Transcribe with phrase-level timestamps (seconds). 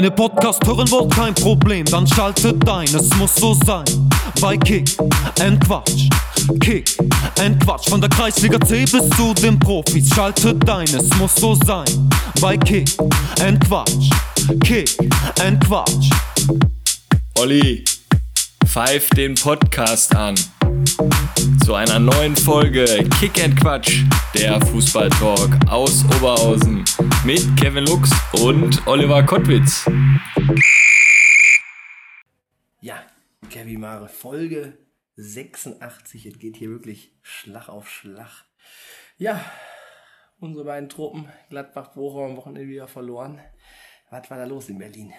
[0.00, 3.84] Meine Podcast hören wollt kein Problem, dann schaltet ein, es muss so sein.
[4.40, 4.96] Bei Kick
[5.40, 6.08] and Quatsch,
[6.58, 6.96] Kick
[7.38, 11.54] and Quatsch, von der Kreisliga C bis zu den Profis, schaltet ein, es muss so
[11.66, 11.84] sein.
[12.40, 12.88] Bei Kick
[13.42, 14.08] and Quatsch,
[14.64, 14.96] Kick
[15.44, 16.08] and Quatsch.
[17.38, 17.84] Olli,
[18.64, 20.34] pfeif den Podcast an.
[21.70, 22.84] Zu einer neuen Folge
[23.20, 24.02] Kick and Quatsch,
[24.34, 26.84] der Fußballtalk aus Oberhausen
[27.24, 28.10] mit Kevin Lux
[28.42, 29.88] und Oliver Kottwitz.
[32.80, 33.00] Ja,
[33.50, 34.78] Kevin Mare, Folge
[35.14, 36.26] 86.
[36.26, 38.46] Es geht hier wirklich Schlag auf Schlag.
[39.16, 39.40] Ja,
[40.40, 43.38] unsere beiden Truppen, Gladbach, Bochum am Wochenende wieder verloren.
[44.10, 45.12] Was war da los in Berlin?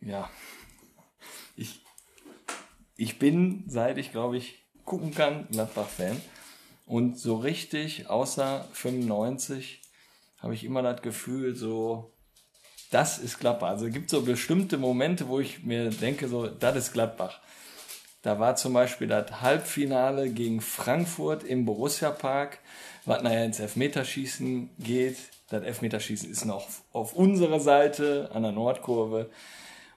[0.00, 0.30] Ja,
[3.00, 6.20] ich bin, seit ich glaube ich gucken kann, Gladbach-Fan.
[6.86, 9.80] Und so richtig, außer 95,
[10.40, 12.10] habe ich immer das Gefühl, so,
[12.90, 13.68] das ist Gladbach.
[13.68, 17.40] Also es gibt so bestimmte Momente, wo ich mir denke, so, das ist Gladbach.
[18.22, 22.58] Da war zum Beispiel das Halbfinale gegen Frankfurt im Borussia Park,
[23.06, 25.16] was nachher ins Elfmeterschießen geht.
[25.48, 29.30] Das Elfmeterschießen ist noch auf unserer Seite an der Nordkurve.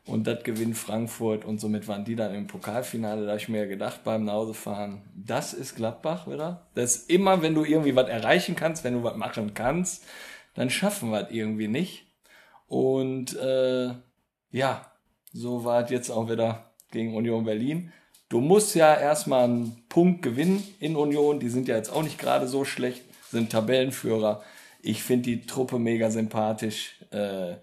[0.06, 3.22] Und das gewinnt Frankfurt und somit waren die dann im Pokalfinale.
[3.22, 6.68] Da habe ich mir gedacht beim Nachhausefahren, das ist Gladbach, oder?
[6.76, 10.04] Das ist immer, wenn du irgendwie was erreichen kannst, wenn du was machen kannst,
[10.56, 12.06] dann schaffen wir es irgendwie nicht.
[12.68, 13.94] Und äh,
[14.52, 14.92] ja,
[15.32, 17.94] so war es jetzt auch wieder gegen Union Berlin.
[18.28, 21.40] Du musst ja erstmal einen Punkt gewinnen in Union.
[21.40, 24.44] Die sind ja jetzt auch nicht gerade so schlecht, sind Tabellenführer.
[24.82, 26.96] Ich finde die Truppe mega sympathisch.
[27.12, 27.54] Äh,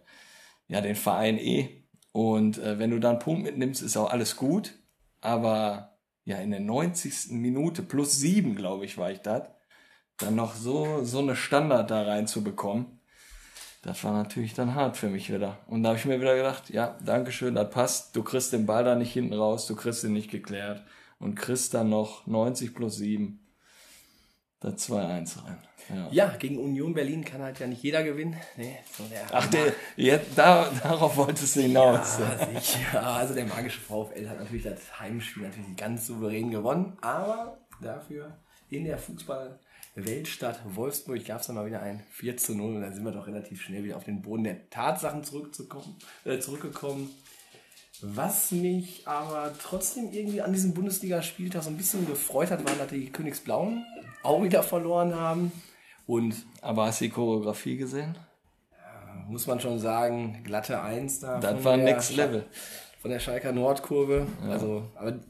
[0.69, 1.80] ja, den Verein eh.
[2.13, 4.75] Und äh, wenn du da einen Punkt mitnimmst, ist auch alles gut.
[5.21, 7.33] Aber ja, in der 90.
[7.33, 9.43] Minute plus sieben, glaube ich, war ich das,
[10.17, 13.01] dann noch so, so eine Standard da reinzubekommen,
[13.83, 15.59] das war natürlich dann hart für mich wieder.
[15.67, 18.15] Und da habe ich mir wieder gedacht, ja, Dankeschön, das passt.
[18.15, 20.85] Du kriegst den Ball da nicht hinten raus, du kriegst ihn nicht geklärt
[21.19, 23.41] und kriegst dann noch 90 plus 7
[24.61, 25.59] das 2-1 rein.
[25.89, 26.09] Ja.
[26.13, 28.37] Ja, gegen Union Berlin kann halt ja nicht jeder gewinnen.
[28.57, 32.19] Nee, so der Ach, der, jetzt, da, darauf wolltest du hinaus.
[32.19, 33.03] Ja, sicher.
[33.03, 38.37] Also der magische VfL hat natürlich das Heimspiel natürlich ganz souverän gewonnen, aber dafür
[38.69, 42.95] in der Fußball-Weltstadt Wolfsburg gab es dann mal wieder ein 4 zu 0 und dann
[42.95, 47.11] sind wir doch relativ schnell wieder auf den Boden der Tatsachen zurückzukommen, äh, zurückgekommen.
[48.03, 52.89] Was mich aber trotzdem irgendwie an diesem Bundesligaspieltag so ein bisschen gefreut hat, war, dass
[52.89, 53.85] die Königsblauen
[54.23, 55.53] auch wieder verloren haben.
[56.07, 58.17] Und Aber hast du die Choreografie gesehen?
[59.29, 61.39] muss man schon sagen, glatte Eins da.
[61.39, 62.45] Das war der Next Level.
[63.01, 64.27] Von der Schalker Nordkurve.
[64.49, 65.21] Also, aber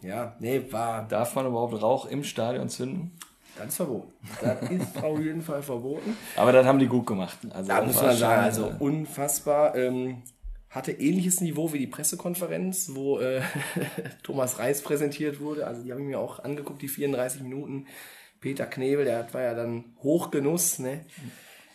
[0.00, 3.12] ja, nee, war Darf man überhaupt Rauch im Stadion zünden?
[3.58, 4.12] ganz verboten.
[4.40, 6.16] Das ist auf jeden Fall verboten.
[6.36, 7.36] Aber das haben die gut gemacht.
[7.50, 9.76] Also Da das muss man sagen, also äh, unfassbar.
[9.76, 10.22] Ähm,
[10.70, 13.42] hatte ähnliches Niveau wie die Pressekonferenz, wo äh,
[14.22, 15.66] Thomas Reis präsentiert wurde.
[15.66, 17.86] Also die habe ich mir auch angeguckt, die 34 Minuten.
[18.42, 21.06] Peter Knebel, der war ja dann Hochgenuss, ne?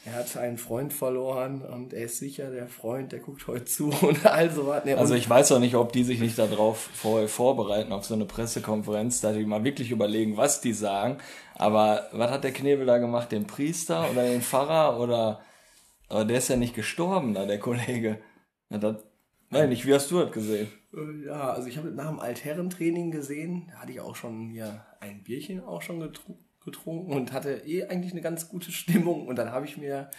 [0.05, 3.89] Er hat einen Freund verloren und er ist sicher, der Freund, der guckt heute zu
[4.01, 4.85] und also was.
[4.85, 4.97] Ne?
[4.97, 8.25] Also ich weiß auch nicht, ob die sich nicht darauf vorher vorbereiten, auf so eine
[8.25, 11.17] Pressekonferenz, da die mal wirklich überlegen, was die sagen.
[11.55, 13.31] Aber was hat der Knebel da gemacht?
[13.31, 15.41] Den Priester oder den Pfarrer oder...
[16.09, 18.19] Aber der ist ja nicht gestorben da, der Kollege.
[18.69, 19.03] Ja, das,
[19.49, 20.69] weiß nicht, wie hast du das gesehen?
[20.93, 24.85] Äh, Ja, also ich habe nach dem Altherrentraining gesehen, da hatte ich auch schon ja,
[25.01, 29.27] ein Bierchen auch schon getru getrunken und hatte eh eigentlich eine ganz gute Stimmung.
[29.27, 30.09] Und dann habe ich mir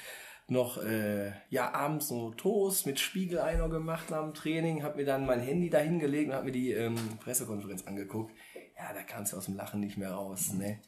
[0.48, 5.04] noch äh, ja abends so Toast mit Spiegelei noch gemacht nach dem Training, habe mir
[5.04, 8.34] dann mein Handy da hingelegt und habe mir die ähm, Pressekonferenz angeguckt.
[8.76, 10.53] Ja, da kamst du aus dem Lachen nicht mehr raus.
[10.54, 10.78] Ne?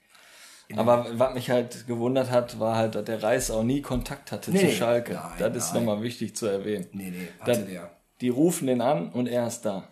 [0.77, 4.51] Aber was mich halt gewundert hat, war halt, dass der Reis auch nie Kontakt hatte
[4.53, 4.73] Nee, zu nee.
[4.73, 5.15] Schalke.
[5.15, 5.85] Nein, das ist nein.
[5.85, 6.87] nochmal wichtig zu erwähnen.
[6.93, 7.91] Nee, nee, hatte der.
[8.21, 9.89] Die rufen den an und er ist da.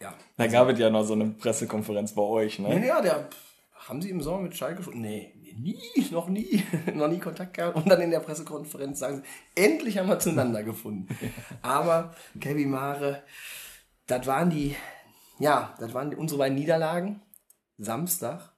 [0.00, 0.14] Ja.
[0.36, 2.78] Da gab es ja noch so eine Pressekonferenz bei euch, ne?
[2.78, 3.28] Nee, ja, der.
[3.88, 5.00] Haben Sie im Sommer mit Schalke schon?
[5.00, 5.78] Nee, nie,
[6.10, 6.62] noch nie,
[6.94, 7.74] noch nie Kontakt gehabt.
[7.74, 11.08] Und dann in der Pressekonferenz sagen sie, endlich haben wir zueinander gefunden.
[11.62, 13.22] Aber Kevin Mare,
[14.06, 14.76] das waren die,
[15.38, 17.22] ja, das waren unsere beiden Niederlagen.
[17.78, 18.52] Samstag,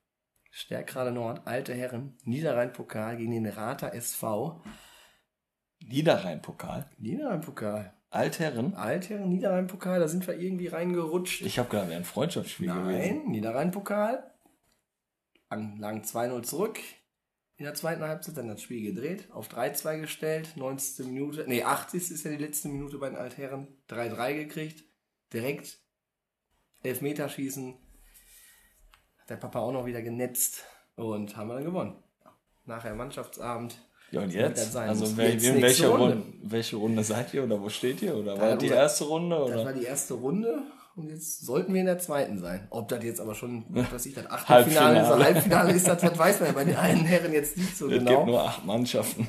[0.50, 4.60] Stärkrade Nord, alte Herren, Niederrhein-Pokal gegen den Rater SV.
[5.78, 6.90] Niederrhein-Pokal.
[6.98, 7.94] Niederrhein-Pokal.
[8.10, 8.74] Altherren.
[8.74, 11.42] Altherren, Niederrhein-Pokal, da sind wir irgendwie reingerutscht.
[11.42, 12.88] Ich habe gedacht, wäre ein Freundschaftsspiel gewesen.
[12.88, 14.29] Nein, Niederrhein-Pokal.
[15.50, 16.78] Lang- Lagen 2-0 zurück.
[17.56, 21.06] In der zweiten Halbzeit dann das Spiel gedreht, auf 3-2 gestellt, 90.
[21.06, 22.10] Minute, nee, 80.
[22.10, 24.84] ist ja die letzte Minute bei den Altherren, 3-3 gekriegt,
[25.32, 25.78] direkt
[26.82, 27.74] Elfmeterschießen,
[29.18, 30.64] hat der Papa auch noch wieder genetzt
[30.96, 32.02] und haben wir dann gewonnen.
[32.64, 33.76] Nachher Mannschaftsabend,
[34.10, 34.58] Ja, und jetzt?
[34.58, 34.88] das sein.
[34.88, 36.14] Also Jetzt wel- in welcher Runde.
[36.16, 36.32] Runde.
[36.44, 38.16] welche Runde seid ihr oder wo steht ihr?
[38.16, 39.36] Oder war Ja, das die erste Runde?
[39.36, 39.64] Das Oder?
[39.66, 40.62] war die erste Runde
[40.96, 42.66] und jetzt sollten wir in der zweiten sein.
[42.70, 45.00] Ob das jetzt aber schon, was ich das Halbfinale.
[45.00, 47.56] Achtelfinale ist, oder Halbfinale ist, das, das weiß man ja bei den einen Herren jetzt
[47.56, 48.26] nicht so Es gibt genau.
[48.26, 49.28] nur acht Mannschaften.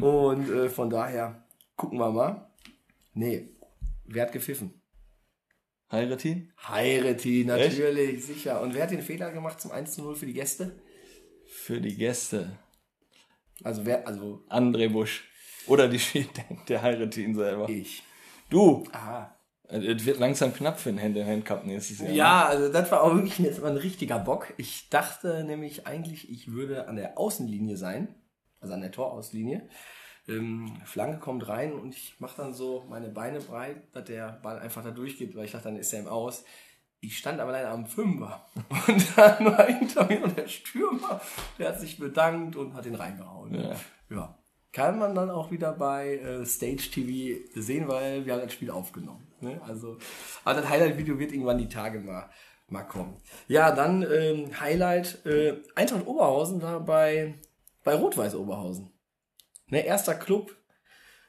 [0.00, 1.44] Und äh, von daher
[1.76, 2.50] gucken wir mal.
[3.14, 3.50] Nee,
[4.04, 4.80] wer hat gepfiffen?
[5.90, 6.52] Heiretin?
[6.68, 8.60] Heireti, natürlich, sicher.
[8.60, 10.74] Und wer hat den Fehler gemacht zum 1 zu 0 für die Gäste?
[11.46, 12.58] Für die Gäste.
[13.62, 15.24] Also wer, also André Busch.
[15.66, 16.00] Oder die
[16.68, 17.68] der Heiretin selber.
[17.68, 18.02] ich.
[18.50, 18.84] Du!
[18.92, 19.35] Aha.
[19.68, 22.08] Es wird langsam knapp für den Hand-in-Hand-Cup nächstes Jahr.
[22.08, 22.14] ne?
[22.14, 24.52] Ja, also das war auch wirklich jetzt mal ein richtiger Bock.
[24.56, 28.14] Ich dachte nämlich eigentlich, ich würde an der Außenlinie sein,
[28.60, 29.68] also an der Torauslinie.
[30.28, 34.58] Ähm, Flanke kommt rein und ich mache dann so meine Beine breit, dass der Ball
[34.58, 36.44] einfach da durchgeht, weil ich dachte, dann ist er im Aus.
[37.00, 38.46] Ich stand aber leider am Fünfer
[38.88, 41.20] und dann war hinter mir der Stürmer,
[41.58, 43.54] der hat sich bedankt und hat den reingehauen.
[43.54, 43.76] Ja.
[44.10, 44.38] ja.
[44.72, 48.70] Kann man dann auch wieder bei äh, Stage TV sehen, weil wir haben das Spiel
[48.70, 49.25] aufgenommen.
[49.40, 49.60] Ne?
[49.66, 49.98] Also,
[50.44, 52.30] aber das Highlight-Video wird irgendwann die Tage mal,
[52.68, 53.16] mal kommen.
[53.48, 57.34] Ja, dann ähm, Highlight, äh, Eintracht Oberhausen war bei,
[57.84, 58.90] bei Rot-Weiß Oberhausen.
[59.68, 60.54] Ne, erster Club,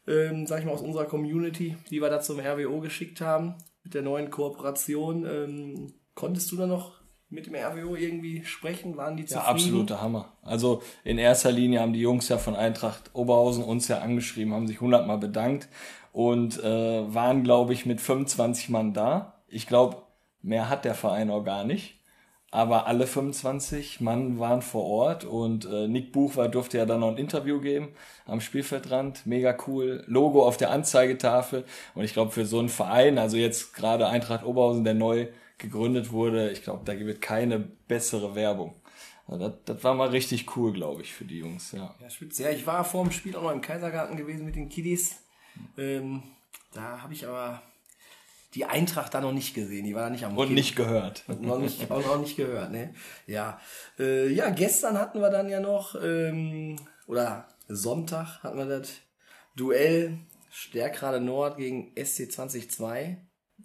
[0.07, 3.94] ähm, sag ich mal, aus unserer Community, die wir da zum RWO geschickt haben, mit
[3.94, 5.25] der neuen Kooperation.
[5.25, 6.98] Ähm, konntest du da noch
[7.30, 8.95] mit dem RWO irgendwie sprechen?
[8.95, 9.50] Waren die Ja, zufrieden?
[9.50, 10.38] absoluter Hammer.
[10.44, 14.68] Also in erster Linie haben die Jungs ja von Eintracht Oberhausen uns ja angeschrieben, haben
[14.68, 15.68] sich hundertmal bedankt
[16.18, 19.44] und äh, waren, glaube ich, mit 25 Mann da.
[19.48, 19.98] Ich glaube,
[20.42, 22.00] mehr hat der Verein auch gar nicht.
[22.50, 27.10] Aber alle 25 Mann waren vor Ort und äh, Nick Buchwald durfte ja dann noch
[27.10, 27.90] ein Interview geben
[28.25, 29.28] am Spielfeldrand.
[29.28, 30.04] Mega cool.
[30.08, 31.66] Logo auf der Anzeigetafel.
[31.94, 35.28] Und ich glaube, für so einen Verein, also jetzt gerade Eintracht Oberhausen, der neu
[35.60, 38.74] gegründet wurde, ich glaube, da gibt es keine bessere Werbung.
[39.28, 41.94] Also das, das war mal richtig cool, glaube ich, für die Jungs, ja.
[42.02, 42.56] Ja, speziell.
[42.56, 45.26] Ich war vor dem Spiel auch noch im Kaisergarten gewesen mit den Kiddies.
[45.77, 46.24] Ähm,
[46.74, 47.62] da habe ich aber
[48.54, 49.86] die Eintracht da noch nicht gesehen.
[49.86, 50.56] Die war da nicht am Und Kind.
[50.56, 51.24] nicht gehört.
[51.27, 52.94] noch nicht, auch noch nicht gehört, ne?
[53.25, 53.59] Ja.
[54.00, 56.77] Äh, ja, gestern hatten wir dann ja noch, ähm,
[57.07, 58.89] oder Sonntag hatten wir das
[59.56, 60.18] Duell
[60.50, 63.18] Stärkrade Nord gegen SC 202.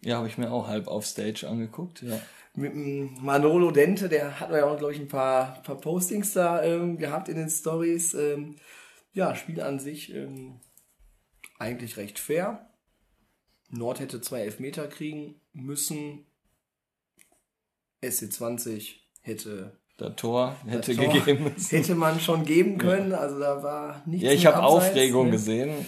[0.02, 2.18] Ja, habe ich mir auch halb auf Stage angeguckt, ja.
[2.54, 6.98] mit Manolo Dente, der hat ja auch, glaube ich, ein paar, paar Postings da ähm,
[6.98, 8.14] gehabt in den Stories.
[8.14, 8.56] Ähm,
[9.12, 10.60] ja, Spiel an sich ähm,
[11.62, 12.68] eigentlich recht fair.
[13.70, 16.26] Nord hätte zwei Elfmeter kriegen müssen.
[18.02, 21.76] SC20 hätte, Das Tor hätte Tor gegeben müssen.
[21.76, 23.12] hätte man schon geben können.
[23.12, 25.32] Also da war nichts Ja, ich habe Aufregung ne?
[25.32, 25.86] gesehen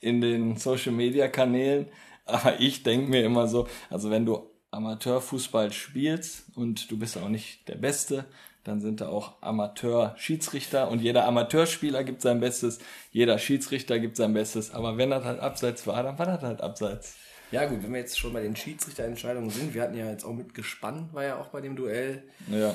[0.00, 1.86] in den Social Media Kanälen,
[2.24, 7.28] aber ich denke mir immer so, also wenn du Amateurfußball spielst und du bist auch
[7.28, 8.26] nicht der Beste,
[8.66, 12.78] dann sind da auch Amateur-Schiedsrichter und jeder Amateurspieler gibt sein Bestes,
[13.10, 16.60] jeder Schiedsrichter gibt sein Bestes, aber wenn das halt abseits war, dann war das halt
[16.60, 17.16] abseits.
[17.52, 20.32] Ja gut, wenn wir jetzt schon bei den Schiedsrichterentscheidungen sind, wir hatten ja jetzt auch
[20.34, 22.24] mit gespannt, war ja auch bei dem Duell.
[22.50, 22.74] Ja,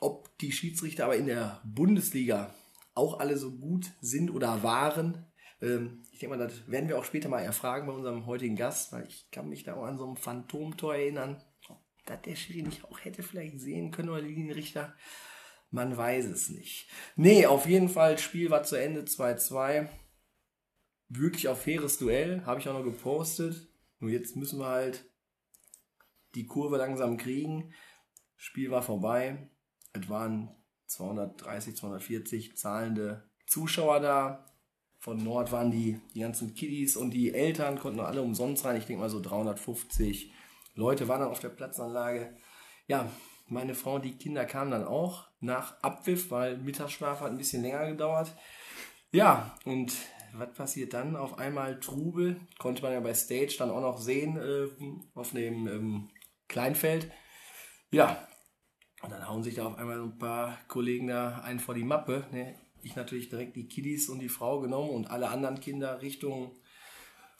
[0.00, 2.54] ob die Schiedsrichter aber in der Bundesliga
[2.94, 5.26] auch alle so gut sind oder waren.
[5.62, 8.92] Ähm, ich denke mal, das werden wir auch später mal erfragen bei unserem heutigen Gast,
[8.92, 11.42] weil ich kann mich da auch an so ein Phantomtor erinnern.
[12.10, 14.94] Ob das der Schiri nicht auch hätte vielleicht sehen können oder die Linienrichter.
[15.70, 16.88] Man weiß es nicht.
[17.14, 19.88] Nee, auf jeden Fall, Spiel war zu Ende 2-2.
[21.08, 23.68] Wirklich auf faires Duell, habe ich auch noch gepostet.
[24.00, 25.08] Nur jetzt müssen wir halt
[26.34, 27.72] die Kurve langsam kriegen.
[28.36, 29.50] Spiel war vorbei.
[29.92, 30.54] Es waren
[30.86, 34.46] 230, 240 zahlende Zuschauer da.
[34.98, 38.76] Von Nord waren die, die ganzen Kiddies und die Eltern konnten alle umsonst rein.
[38.76, 40.32] Ich denke mal so 350
[40.80, 42.34] Leute waren dann auf der Platzanlage.
[42.86, 43.06] Ja,
[43.46, 47.62] meine Frau und die Kinder kamen dann auch nach Abpfiff, weil Mittagsschlaf hat ein bisschen
[47.62, 48.34] länger gedauert.
[49.12, 49.92] Ja, und
[50.32, 51.16] was passiert dann?
[51.16, 54.68] Auf einmal Trubel, konnte man ja bei Stage dann auch noch sehen, äh,
[55.14, 56.08] auf dem ähm,
[56.48, 57.10] Kleinfeld.
[57.90, 58.26] Ja,
[59.02, 62.24] und dann hauen sich da auf einmal ein paar Kollegen da einen vor die Mappe.
[62.32, 62.54] Ne?
[62.82, 66.56] Ich natürlich direkt die Kiddies und die Frau genommen und alle anderen Kinder Richtung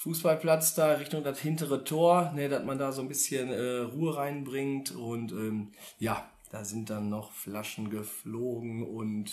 [0.00, 4.16] Fußballplatz da, Richtung das hintere Tor, ne, dass man da so ein bisschen äh, Ruhe
[4.16, 4.92] reinbringt.
[4.92, 9.30] Und ähm, ja, da sind dann noch Flaschen geflogen und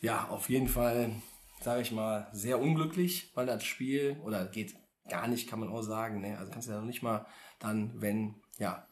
[0.00, 1.12] ja, auf jeden Fall,
[1.62, 4.74] sage ich mal, sehr unglücklich, weil das Spiel, oder geht
[5.08, 6.20] gar nicht, kann man auch sagen.
[6.20, 6.36] Ne?
[6.36, 7.24] Also kannst du ja noch nicht mal
[7.60, 8.88] dann, wenn, ja,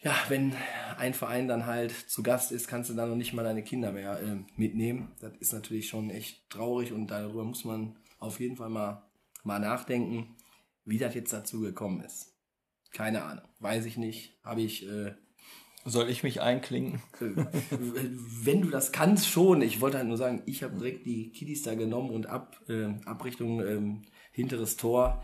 [0.00, 0.54] ja, wenn
[0.96, 3.92] ein Verein dann halt zu Gast ist, kannst du dann noch nicht mal deine Kinder
[3.92, 5.12] mehr äh, mitnehmen.
[5.20, 9.08] Das ist natürlich schon echt traurig und darüber muss man auf jeden Fall mal,
[9.42, 10.36] mal nachdenken,
[10.84, 12.34] wie das jetzt dazu gekommen ist.
[12.92, 14.38] Keine Ahnung, weiß ich nicht.
[14.42, 15.14] Habe ich äh,
[15.86, 17.02] Soll ich mich einklinken?
[17.20, 19.60] Wenn du das kannst, schon.
[19.60, 22.94] Ich wollte halt nur sagen, ich habe direkt die Kiddies da genommen und ab, äh,
[23.04, 24.02] ab Richtung ähm,
[24.32, 25.22] hinteres Tor.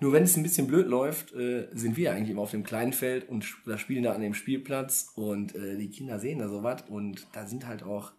[0.00, 2.94] Nur wenn es ein bisschen blöd läuft, äh, sind wir eigentlich immer auf dem kleinen
[2.94, 6.84] Feld und da spielen da an dem Spielplatz und äh, die Kinder sehen da sowas
[6.88, 8.12] und da sind halt auch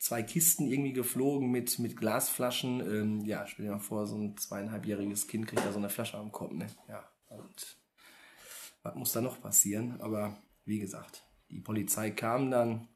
[0.00, 2.80] zwei Kisten irgendwie geflogen mit, mit Glasflaschen.
[2.80, 6.18] Ähm, ja, stell dir mal vor, so ein zweieinhalbjähriges Kind kriegt da so eine Flasche
[6.18, 6.66] am Kopf, ne?
[6.88, 7.76] Ja, und
[8.82, 10.00] was muss da noch passieren?
[10.00, 12.88] Aber wie gesagt, die Polizei kam dann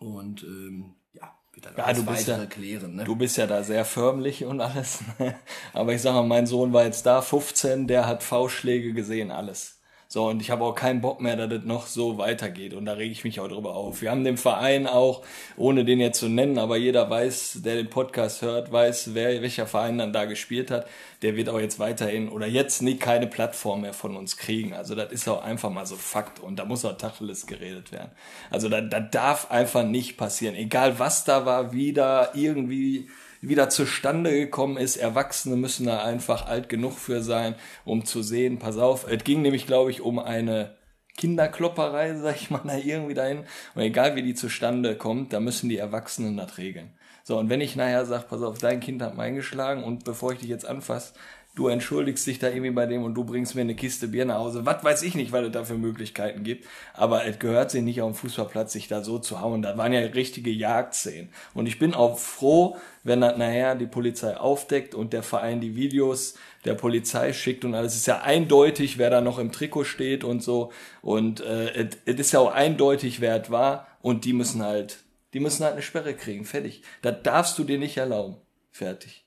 [0.00, 2.94] und ähm, ja, wird dann Ja, alles du bist weitere ja- klären.
[2.96, 3.04] Ne?
[3.04, 5.00] Du bist ja da sehr förmlich und alles.
[5.18, 5.38] ne?
[5.72, 9.80] Aber ich sag mal, mein Sohn war jetzt da, 15, der hat V-Schläge gesehen, alles.
[10.12, 12.74] So, und ich habe auch keinen Bock mehr, dass das noch so weitergeht.
[12.74, 14.02] Und da rege ich mich auch drüber auf.
[14.02, 15.22] Wir haben den Verein auch,
[15.56, 19.66] ohne den jetzt zu nennen, aber jeder weiß, der den Podcast hört, weiß, wer, welcher
[19.66, 20.86] Verein dann da gespielt hat.
[21.22, 24.74] Der wird auch jetzt weiterhin oder jetzt nie keine Plattform mehr von uns kriegen.
[24.74, 26.40] Also das ist auch einfach mal so Fakt.
[26.40, 28.10] Und da muss auch Tacheles geredet werden.
[28.50, 30.54] Also da, da darf einfach nicht passieren.
[30.56, 33.08] Egal was da war, wie da irgendwie
[33.42, 34.96] wieder zustande gekommen ist.
[34.96, 39.06] Erwachsene müssen da einfach alt genug für sein, um zu sehen, pass auf.
[39.10, 40.76] Es ging nämlich, glaube ich, um eine
[41.18, 43.44] Kinderklopperei, sag ich mal, da irgendwie dahin.
[43.74, 46.94] Und egal wie die zustande kommt, da müssen die Erwachsenen das regeln.
[47.24, 50.32] So, und wenn ich nachher sage, pass auf, dein Kind hat mein geschlagen und bevor
[50.32, 51.14] ich dich jetzt anfasse,
[51.54, 54.38] du entschuldigst dich da irgendwie bei dem und du bringst mir eine Kiste Bier nach
[54.38, 54.64] Hause.
[54.64, 56.66] Was weiß ich nicht, weil es da für Möglichkeiten gibt.
[56.94, 59.60] Aber es gehört sich nicht auf dem Fußballplatz, sich da so zu hauen.
[59.60, 61.28] Da waren ja richtige Jagdszenen.
[61.52, 65.76] Und ich bin auch froh, wenn das nachher die Polizei aufdeckt und der Verein die
[65.76, 67.92] Videos der Polizei schickt und alles.
[67.92, 70.72] Es ist ja eindeutig, wer da noch im Trikot steht und so.
[71.02, 73.88] Und äh, es ist ja auch eindeutig, wer es war.
[74.00, 75.00] Und die müssen halt,
[75.34, 76.46] die müssen halt eine Sperre kriegen.
[76.46, 76.82] Fertig.
[77.02, 78.36] Das darfst du dir nicht erlauben.
[78.70, 79.21] Fertig.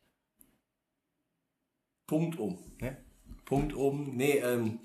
[2.07, 2.57] Punkt um.
[2.79, 2.97] Ne?
[3.45, 4.15] Punkt um.
[4.15, 4.79] Nee, ähm,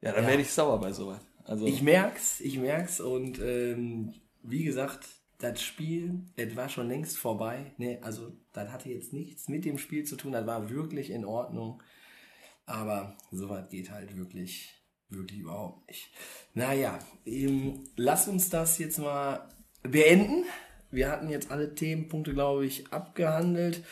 [0.00, 0.30] Ja, dann Ja.
[0.30, 1.20] werde ich sauer bei sowas.
[1.44, 5.08] Also ich merk's, ich merk's und ähm, wie gesagt,
[5.38, 7.72] das Spiel, das war schon längst vorbei.
[7.76, 7.98] Ne?
[8.02, 11.82] Also, das hatte jetzt nichts mit dem Spiel zu tun, das war wirklich in Ordnung.
[12.66, 14.72] Aber sowas geht halt wirklich,
[15.08, 16.10] wirklich überhaupt nicht.
[16.54, 19.48] Naja, ähm, lass uns das jetzt mal
[19.82, 20.44] beenden.
[20.92, 23.82] Wir hatten jetzt alle Themenpunkte, glaube ich, abgehandelt.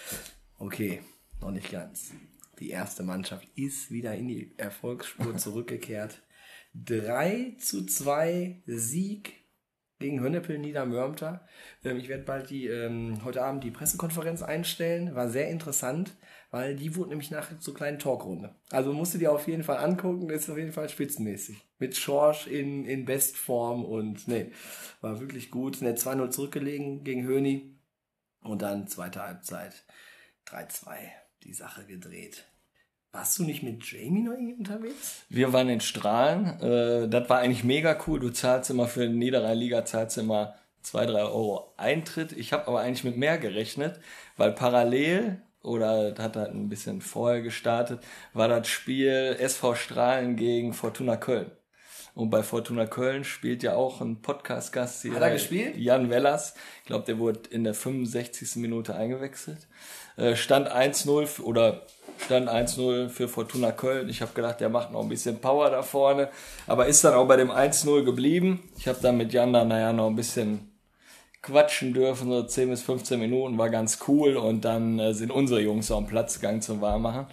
[0.59, 1.03] Okay,
[1.41, 2.13] noch nicht ganz.
[2.61, 6.23] Die erste Mannschaft ist wieder in die Erfolgsspur zurückgekehrt.
[6.75, 9.41] 3 zu 2 Sieg
[9.99, 11.47] gegen Hönnepel Niedermörmter.
[11.85, 15.15] Ähm, ich werde bald die, ähm, heute Abend die Pressekonferenz einstellen.
[15.15, 16.17] War sehr interessant,
[16.51, 18.55] weil die wurde nämlich nachher zur kleinen Talkrunde.
[18.71, 21.65] Also musst du dir auf jeden Fall angucken, das ist auf jeden Fall spitzenmäßig.
[21.79, 24.53] Mit Schorsch in, in Bestform und nee,
[25.01, 25.81] war wirklich gut.
[25.83, 27.79] Ne, 2-0 zurückgelegen gegen Höni
[28.43, 29.85] und dann zweite Halbzeit
[30.47, 30.95] 3-2
[31.45, 32.50] die Sache gedreht.
[33.13, 35.23] Warst du nicht mit Jamie noch irgendwie unterwegs?
[35.29, 36.61] Wir waren in Strahlen.
[36.61, 38.21] Äh, das war eigentlich mega cool.
[38.21, 42.33] Du zahlst immer für die Niederrhein-Liga zahlst immer zwei, drei Euro Eintritt.
[42.33, 43.99] Ich habe aber eigentlich mit mehr gerechnet,
[44.37, 48.01] weil parallel oder das hat halt ein bisschen vorher gestartet,
[48.33, 51.51] war das Spiel SV Strahlen gegen Fortuna Köln.
[52.15, 55.15] Und bei Fortuna Köln spielt ja auch ein Podcast-Gast hier.
[55.15, 55.77] Hat er gespielt?
[55.77, 56.55] Jan Wellers.
[56.81, 58.57] Ich glaube, der wurde in der 65.
[58.57, 59.69] Minute eingewechselt.
[60.17, 61.87] Äh, Stand 1-0 f- oder
[62.25, 64.09] stand 1-0 für Fortuna Köln.
[64.09, 66.29] Ich habe gedacht, der macht noch ein bisschen Power da vorne.
[66.67, 68.63] Aber ist dann auch bei dem 1-0 geblieben.
[68.79, 70.71] Ich habe dann mit Jan dann, naja, noch ein bisschen
[71.43, 74.37] quatschen dürfen, so 10 bis 15 Minuten, war ganz cool.
[74.37, 77.27] Und dann äh, sind unsere Jungs den Platz gegangen zum Warmmachen.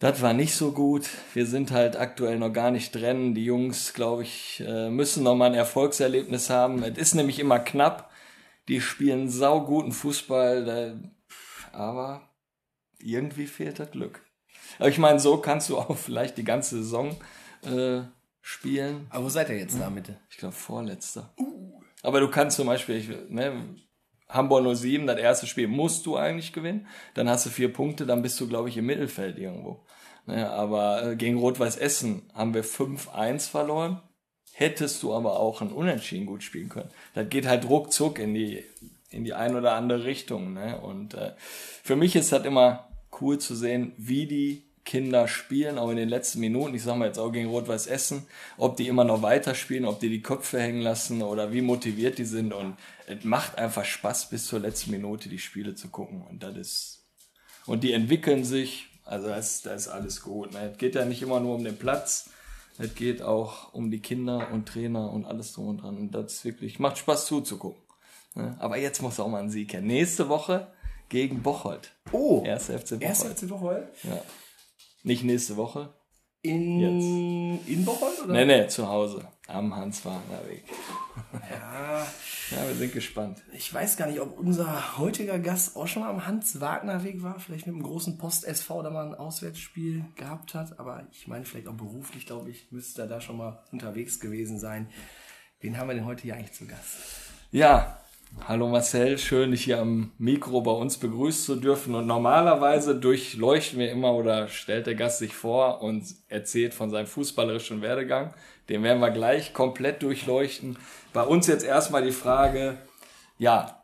[0.00, 1.08] Das war nicht so gut.
[1.32, 3.34] Wir sind halt aktuell noch gar nicht drin.
[3.34, 6.82] Die Jungs, glaube ich, äh, müssen noch mal ein Erfolgserlebnis haben.
[6.82, 8.10] Es ist nämlich immer knapp.
[8.68, 10.94] Die spielen sauguten Fußball, da-
[11.72, 12.22] aber
[12.98, 14.22] irgendwie fehlt das Glück.
[14.78, 17.16] Aber ich meine, so kannst du auch vielleicht die ganze Saison
[17.62, 18.02] äh,
[18.40, 19.06] spielen.
[19.10, 20.18] Aber wo seid ihr jetzt da, Mitte?
[20.30, 21.34] Ich glaube, vorletzter.
[22.02, 23.76] Aber du kannst zum Beispiel, ich, ne,
[24.28, 26.86] Hamburg 07, das erste Spiel musst du eigentlich gewinnen.
[27.14, 29.84] Dann hast du vier Punkte, dann bist du, glaube ich, im Mittelfeld irgendwo.
[30.26, 34.02] Ne, aber äh, gegen Rot-Weiß Essen haben wir 5-1 verloren.
[34.52, 36.90] Hättest du aber auch ein Unentschieden gut spielen können.
[37.14, 38.64] Das geht halt ruckzuck in die,
[39.14, 40.52] in die ein oder andere Richtung.
[40.54, 40.78] Ne?
[40.80, 42.88] Und äh, für mich ist das immer
[43.20, 46.74] cool zu sehen, wie die Kinder spielen, auch in den letzten Minuten.
[46.74, 48.26] Ich sag mal jetzt auch gegen Rot-Weiß Essen,
[48.58, 52.24] ob die immer noch weiterspielen, ob die die Köpfe hängen lassen oder wie motiviert die
[52.24, 52.52] sind.
[52.52, 56.22] Und es macht einfach Spaß, bis zur letzten Minute die Spiele zu gucken.
[56.22, 57.04] Und das ist,
[57.66, 58.88] und die entwickeln sich.
[59.04, 60.52] Also das, das ist alles gut.
[60.52, 60.70] Ne?
[60.72, 62.30] Es geht ja nicht immer nur um den Platz.
[62.78, 65.96] Es geht auch um die Kinder und Trainer und alles drum und dran.
[65.96, 67.83] Und das wirklich, macht Spaß zuzugucken.
[68.34, 68.56] Ne?
[68.58, 69.80] Aber jetzt muss auch mal ein Sieg her.
[69.80, 70.72] Nächste Woche
[71.08, 71.92] gegen Bocholt.
[72.12, 73.38] Oh, Erste FC erste Bocholt.
[73.38, 73.88] FC Woche.
[74.02, 74.20] Ja.
[75.02, 75.94] Nicht nächste Woche.
[76.42, 78.32] In, in Bocholt, oder?
[78.34, 79.26] Nee, nee, zu Hause.
[79.46, 80.64] Am Hans-Wagner-Weg.
[81.50, 82.06] Ja,
[82.50, 83.42] Ja, wir sind gespannt.
[83.52, 87.38] ich weiß gar nicht, ob unser heutiger Gast auch schon mal am Hans-Wagner-Weg war.
[87.38, 90.78] Vielleicht mit einem großen Post-SV da mal ein Auswärtsspiel gehabt hat.
[90.78, 94.58] Aber ich meine, vielleicht auch beruflich, glaube ich, müsste er da schon mal unterwegs gewesen
[94.58, 94.90] sein.
[95.60, 96.96] Wen haben wir denn heute hier eigentlich zu Gast?
[97.52, 98.03] Ja,
[98.40, 101.94] hallo Marcel, schön dich hier am Mikro bei uns begrüßen zu dürfen.
[101.94, 107.06] Und normalerweise durchleuchten wir immer oder stellt der Gast sich vor und erzählt von seinem
[107.06, 108.34] fußballerischen Werdegang.
[108.68, 110.78] Den werden wir gleich komplett durchleuchten.
[111.12, 112.78] Bei uns jetzt erstmal die Frage,
[113.38, 113.82] ja,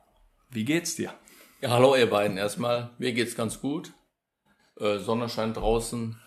[0.50, 1.12] wie geht's dir?
[1.60, 2.90] Ja, hallo ihr beiden erstmal.
[2.98, 3.92] Mir geht's ganz gut.
[4.78, 6.18] Äh, Sonne scheint draußen.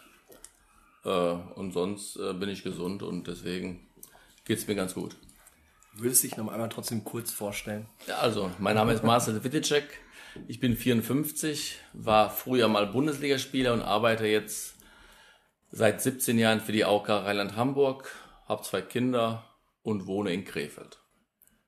[1.05, 3.87] Äh, und sonst äh, bin ich gesund und deswegen
[4.45, 5.15] geht's mir ganz gut.
[5.95, 7.85] Würdest du dich noch einmal trotzdem kurz vorstellen?
[8.07, 9.99] Ja, also, mein Name ist Marcel Wittecek.
[10.47, 14.73] Ich bin 54, war früher mal Bundesligaspieler und arbeite jetzt
[15.69, 18.09] seit 17 Jahren für die AOK Rheinland-Hamburg,
[18.47, 19.43] habe zwei Kinder
[19.83, 20.97] und wohne in Krefeld.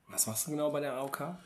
[0.08, 1.38] Was machst du genau bei der AOK?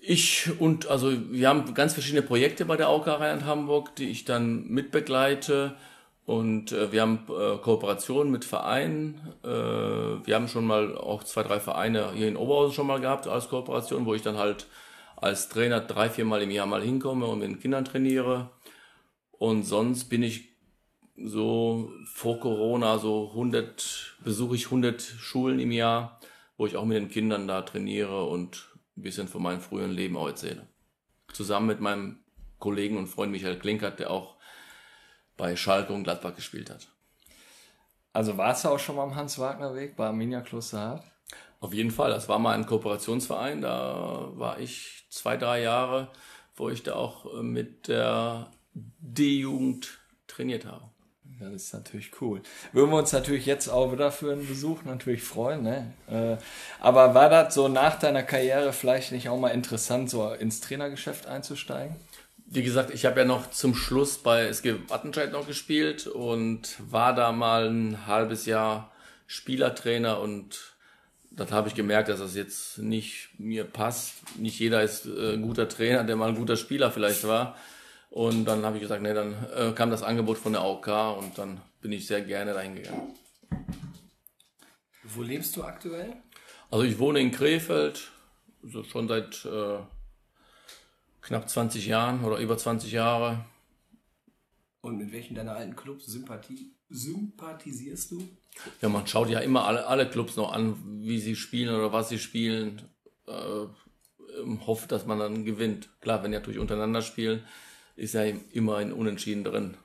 [0.00, 4.24] Ich und also wir haben ganz verschiedene Projekte bei der AOK Rheinland Hamburg, die ich
[4.24, 5.76] dann mitbegleite.
[6.26, 9.20] Und äh, wir haben äh, Kooperationen mit Vereinen.
[9.42, 13.26] Äh, wir haben schon mal auch zwei, drei Vereine hier in Oberhausen schon mal gehabt
[13.26, 14.66] als Kooperation, wo ich dann halt
[15.16, 18.50] als Trainer drei, vier Mal im Jahr mal hinkomme und mit den Kindern trainiere.
[19.32, 20.54] Und sonst bin ich
[21.16, 26.20] so vor Corona so 100, besuche ich 100 Schulen im Jahr,
[26.56, 30.16] wo ich auch mit den Kindern da trainiere und ein bisschen von meinem früheren Leben
[30.16, 30.66] auch erzähle.
[31.32, 32.20] Zusammen mit meinem
[32.58, 34.33] Kollegen und Freund Michael Klinkert, der auch
[35.36, 36.88] bei Schalke und Gladbach gespielt hat.
[38.12, 41.02] Also warst du auch schon mal am Hans-Wagner-Weg bei Arminia Klosterhardt?
[41.60, 46.08] Auf jeden Fall, das war mal ein Kooperationsverein, da war ich zwei, drei Jahre,
[46.56, 50.90] wo ich da auch äh, mit der D-Jugend trainiert habe.
[51.40, 52.42] Das ist natürlich cool.
[52.72, 55.92] Würden wir uns natürlich jetzt auch wieder für einen Besuch natürlich freuen, ne?
[56.08, 56.36] Äh,
[56.80, 61.26] aber war das so nach deiner Karriere vielleicht nicht auch mal interessant, so ins Trainergeschäft
[61.26, 61.96] einzusteigen?
[62.54, 67.12] Wie gesagt, ich habe ja noch zum Schluss bei SG Wattenscheid noch gespielt und war
[67.12, 68.92] da mal ein halbes Jahr
[69.26, 70.76] Spielertrainer und
[71.32, 74.38] das habe ich gemerkt, dass das jetzt nicht mir passt.
[74.38, 77.56] Nicht jeder ist äh, ein guter Trainer, der mal ein guter Spieler vielleicht war.
[78.08, 81.36] Und dann habe ich gesagt, nee, dann äh, kam das Angebot von der AOK und
[81.36, 83.14] dann bin ich sehr gerne dahin gegangen.
[85.02, 86.12] Wo lebst du aktuell?
[86.70, 88.12] Also ich wohne in Krefeld,
[88.62, 89.78] so schon seit äh,
[91.24, 93.44] knapp 20 Jahren oder über 20 Jahre.
[94.82, 98.28] Und mit welchen deiner alten Clubs Sympathie, sympathisierst du?
[98.82, 102.10] Ja, man schaut ja immer alle, alle Clubs noch an, wie sie spielen oder was
[102.10, 102.82] sie spielen.
[103.26, 103.66] Äh,
[104.66, 105.88] hofft, dass man dann gewinnt.
[106.00, 107.42] Klar, wenn die natürlich untereinander spielen,
[107.96, 109.76] ist ja immer ein Unentschieden drin.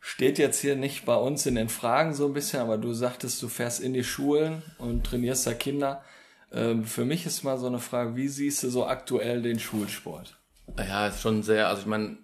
[0.00, 3.42] Steht jetzt hier nicht bei uns in den Fragen so ein bisschen, aber du sagtest,
[3.42, 6.02] du fährst in die Schulen und trainierst da Kinder.
[6.50, 10.37] Ähm, für mich ist mal so eine Frage, wie siehst du so aktuell den Schulsport?
[10.76, 12.18] Ja, ist schon sehr, also ich meine,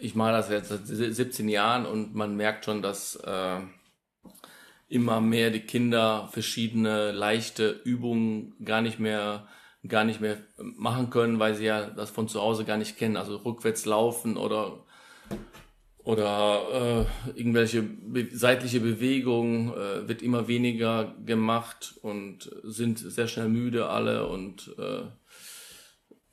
[0.00, 3.60] ich mache das jetzt seit 17 Jahren und man merkt schon, dass äh,
[4.88, 9.46] immer mehr die Kinder verschiedene leichte Übungen gar nicht mehr
[9.86, 13.16] gar nicht mehr machen können, weil sie ja das von zu Hause gar nicht kennen.
[13.16, 14.84] Also rückwärts laufen oder
[16.02, 23.48] oder äh, irgendwelche be seitliche Bewegungen äh, wird immer weniger gemacht und sind sehr schnell
[23.48, 25.02] müde alle und äh,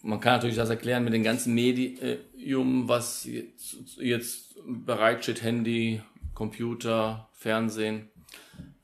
[0.08, 6.02] man kann natürlich das erklären mit dem ganzen Medium, was jetzt, jetzt bereitsteht, Handy,
[6.34, 8.10] Computer, Fernsehen.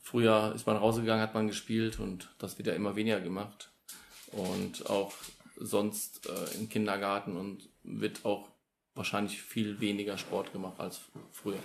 [0.01, 3.71] Früher ist man rausgegangen, hat man gespielt und das wird ja immer weniger gemacht.
[4.33, 5.13] Und auch
[5.55, 8.49] sonst äh, im Kindergarten und wird auch
[8.93, 10.99] wahrscheinlich viel weniger Sport gemacht als
[11.31, 11.59] früher.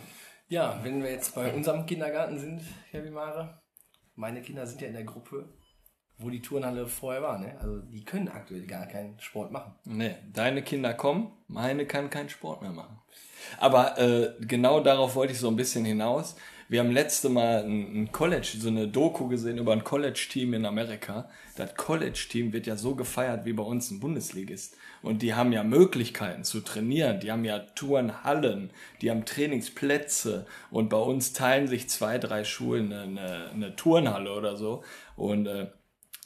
[0.49, 3.61] Ja, wenn wir jetzt bei unserem Kindergarten sind, Herr Wimare,
[4.15, 5.49] meine Kinder sind ja in der Gruppe,
[6.19, 7.39] wo die Turnhalle vorher war.
[7.39, 7.57] Ne?
[7.61, 9.73] Also die können aktuell gar keinen Sport machen.
[9.85, 12.99] Nee, deine Kinder kommen, meine kann keinen Sport mehr machen.
[13.59, 16.37] Aber äh, genau darauf wollte ich so ein bisschen hinaus.
[16.71, 20.67] Wir haben letzte Mal ein, ein College, so eine Doku gesehen über ein College-Team in
[20.67, 21.31] Amerika.
[21.57, 24.77] Das College-Team wird ja so gefeiert wie bei uns ein Bundesligist.
[25.01, 27.21] Und die haben ja Möglichkeiten zu trainieren.
[27.21, 30.45] Die haben ja Turnhallen, die haben Trainingsplätze.
[30.71, 34.83] Und bei uns teilen sich zwei, drei Schulen eine, eine Turnhalle oder so.
[35.17, 35.69] Und äh,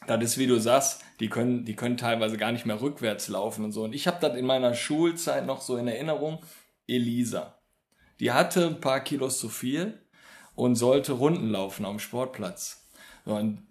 [0.06, 3.64] das ist, wie du sagst, die können, die können teilweise gar nicht mehr rückwärts laufen
[3.64, 3.84] und so.
[3.84, 6.40] Und ich habe das in meiner Schulzeit noch so in Erinnerung.
[6.86, 7.58] Elisa.
[8.20, 10.00] Die hatte ein paar Kilos zu viel
[10.54, 12.88] und sollte Runden laufen am Sportplatz.
[13.24, 13.66] Und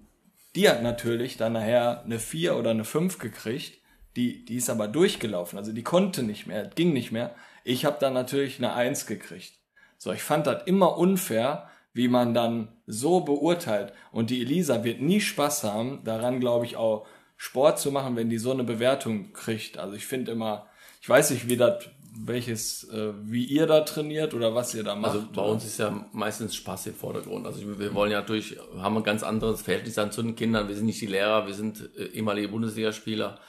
[0.56, 3.80] die hat natürlich dann nachher eine 4 oder eine 5 gekriegt.
[4.16, 5.58] Die, die ist aber durchgelaufen.
[5.58, 7.36] Also die konnte nicht mehr, ging nicht mehr.
[7.64, 9.54] Ich habe dann natürlich eine 1 gekriegt.
[9.98, 13.94] So, ich fand das immer unfair, wie man dann so beurteilt.
[14.12, 17.06] Und die Elisa wird nie Spaß haben, daran glaube ich auch
[17.38, 19.78] Sport zu machen, wenn die so eine Bewertung kriegt.
[19.78, 20.68] Also ich finde immer,
[21.02, 24.96] ich weiß nicht, wie das, welches, äh, wie ihr da trainiert oder was ihr da
[24.96, 25.16] macht.
[25.16, 27.48] Also bei uns ist ja meistens Spaß im Vordergrund.
[27.48, 30.68] Also wir, wollen ja durch, haben ein ganz anderes Verhältnis dann zu den Kindern.
[30.68, 33.40] Wir sind nicht die Lehrer, wir sind äh, ehemalige Bundesligaspieler,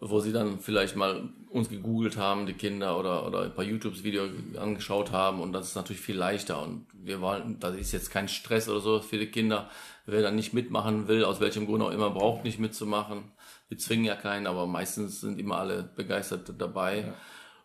[0.00, 4.30] wo sie dann vielleicht mal uns gegoogelt haben, die Kinder, oder, oder ein paar YouTube-Videos
[4.58, 6.62] angeschaut haben und das ist natürlich viel leichter.
[6.62, 9.70] Und wir wollen, das ist jetzt kein Stress oder so für die Kinder.
[10.06, 13.32] Wer dann nicht mitmachen will, aus welchem Grund auch immer, braucht nicht mitzumachen.
[13.68, 17.12] Wir zwingen ja keinen, aber meistens sind immer alle begeistert dabei.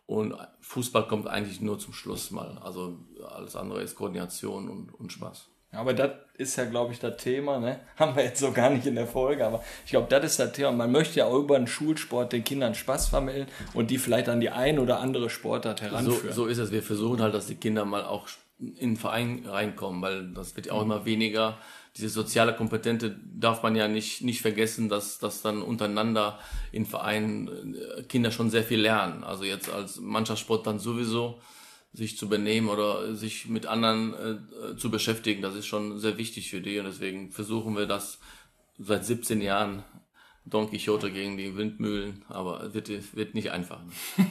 [0.06, 2.58] Und Fußball kommt eigentlich nur zum Schluss mal.
[2.58, 5.48] Also alles andere ist Koordination und, und Spaß.
[5.76, 7.80] Aber das ist ja, glaube ich, das Thema, ne?
[7.96, 10.52] Haben wir jetzt so gar nicht in der Folge, aber ich glaube, das ist das
[10.52, 10.72] Thema.
[10.72, 14.40] Man möchte ja auch über den Schulsport den Kindern Spaß vermitteln und die vielleicht an
[14.40, 16.32] die ein oder andere Sportart So, heranführen.
[16.32, 16.70] so ist es.
[16.72, 20.66] Wir versuchen halt, dass die Kinder mal auch in den Verein reinkommen, weil das wird
[20.66, 21.58] ja auch immer weniger.
[21.96, 26.38] Diese soziale Kompetente darf man ja nicht, nicht vergessen, dass, dass dann untereinander
[26.72, 29.22] in Vereinen äh, Kinder schon sehr viel lernen.
[29.22, 31.40] Also jetzt als Mannschaftssport dann sowieso
[31.94, 36.50] sich zu benehmen oder sich mit anderen äh, zu beschäftigen, das ist schon sehr wichtig
[36.50, 38.18] für die und deswegen versuchen wir das
[38.78, 39.84] seit 17 Jahren
[40.44, 43.80] Don Quixote gegen die Windmühlen, aber es wird, wird nicht einfach.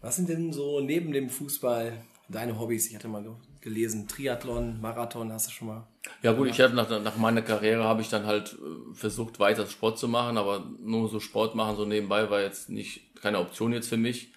[0.00, 1.92] Was sind denn so neben dem Fußball
[2.28, 2.88] deine Hobbys?
[2.88, 5.86] Ich hatte mal ge- gelesen, Triathlon, Marathon, hast du schon mal?
[6.22, 9.66] Ja gut, ich habe nach, nach meiner Karriere habe ich dann halt äh, versucht weiter
[9.66, 13.72] Sport zu machen, aber nur so Sport machen so nebenbei war jetzt nicht keine Option
[13.72, 14.32] jetzt für mich.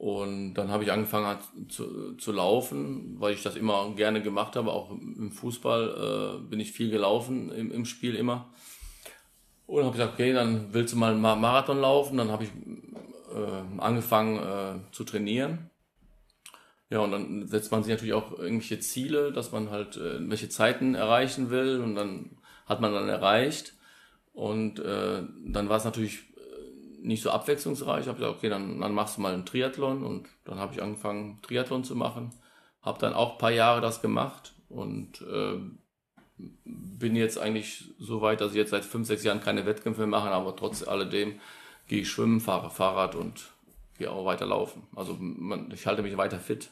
[0.00, 1.36] Und dann habe ich angefangen
[1.68, 4.72] zu, zu laufen, weil ich das immer gerne gemacht habe.
[4.72, 8.48] Auch im Fußball äh, bin ich viel gelaufen im, im Spiel immer.
[9.66, 12.16] Und habe gesagt, okay, dann willst du mal einen Ma- Marathon laufen.
[12.16, 15.68] Dann habe ich äh, angefangen äh, zu trainieren.
[16.88, 20.48] Ja, und dann setzt man sich natürlich auch irgendwelche Ziele, dass man halt äh, welche
[20.48, 23.74] Zeiten erreichen will und dann hat man dann erreicht.
[24.32, 26.20] Und äh, dann war es natürlich
[27.02, 28.02] nicht so abwechslungsreich.
[28.02, 30.82] Ich habe gesagt, okay, dann, dann machst du mal einen Triathlon und dann habe ich
[30.82, 32.30] angefangen, Triathlon zu machen.
[32.82, 35.58] Habe dann auch ein paar Jahre das gemacht und äh,
[36.64, 40.30] bin jetzt eigentlich so weit, dass ich jetzt seit fünf, sechs Jahren keine Wettkämpfe mache,
[40.30, 41.40] aber trotz alledem
[41.88, 43.52] gehe ich schwimmen, fahre Fahrrad und
[43.98, 44.86] gehe auch weiter laufen.
[44.94, 46.70] Also man, ich halte mich weiter fit.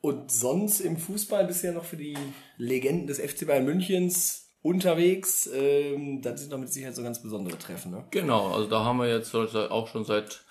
[0.00, 2.18] Und sonst im Fußball ja noch für die
[2.56, 5.50] Legenden des FC Bayern Münchens unterwegs.
[5.52, 8.04] Ähm, das sind doch mit Sicherheit so ganz besondere Treffen, ne?
[8.10, 10.42] Genau, also da haben wir jetzt auch schon seit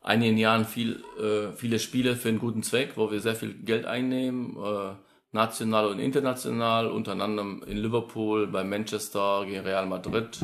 [0.00, 3.84] einigen Jahren viel, äh, viele Spiele für einen guten Zweck, wo wir sehr viel Geld
[3.84, 4.94] einnehmen, äh,
[5.32, 10.40] national und international, unter anderem in Liverpool, bei Manchester gegen Real Madrid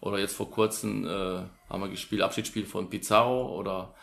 [0.00, 3.94] oder jetzt vor kurzem äh, haben wir gespielt, Abschiedsspiel von Pizarro oder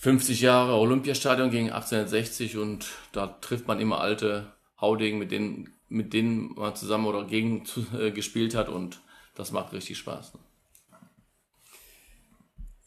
[0.00, 6.12] 50 Jahre Olympiastadion gegen 1860 und da trifft man immer alte Haudegen, mit denen, mit
[6.12, 7.62] denen man zusammen oder gegen
[7.98, 9.00] äh, gespielt hat und
[9.34, 10.34] das macht richtig Spaß.
[10.34, 10.40] Ne?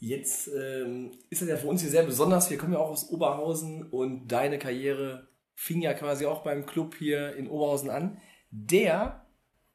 [0.00, 2.50] Jetzt ähm, ist das ja für uns hier sehr besonders.
[2.50, 6.94] Wir kommen ja auch aus Oberhausen und deine Karriere fing ja quasi auch beim Club
[6.96, 9.24] hier in Oberhausen an, der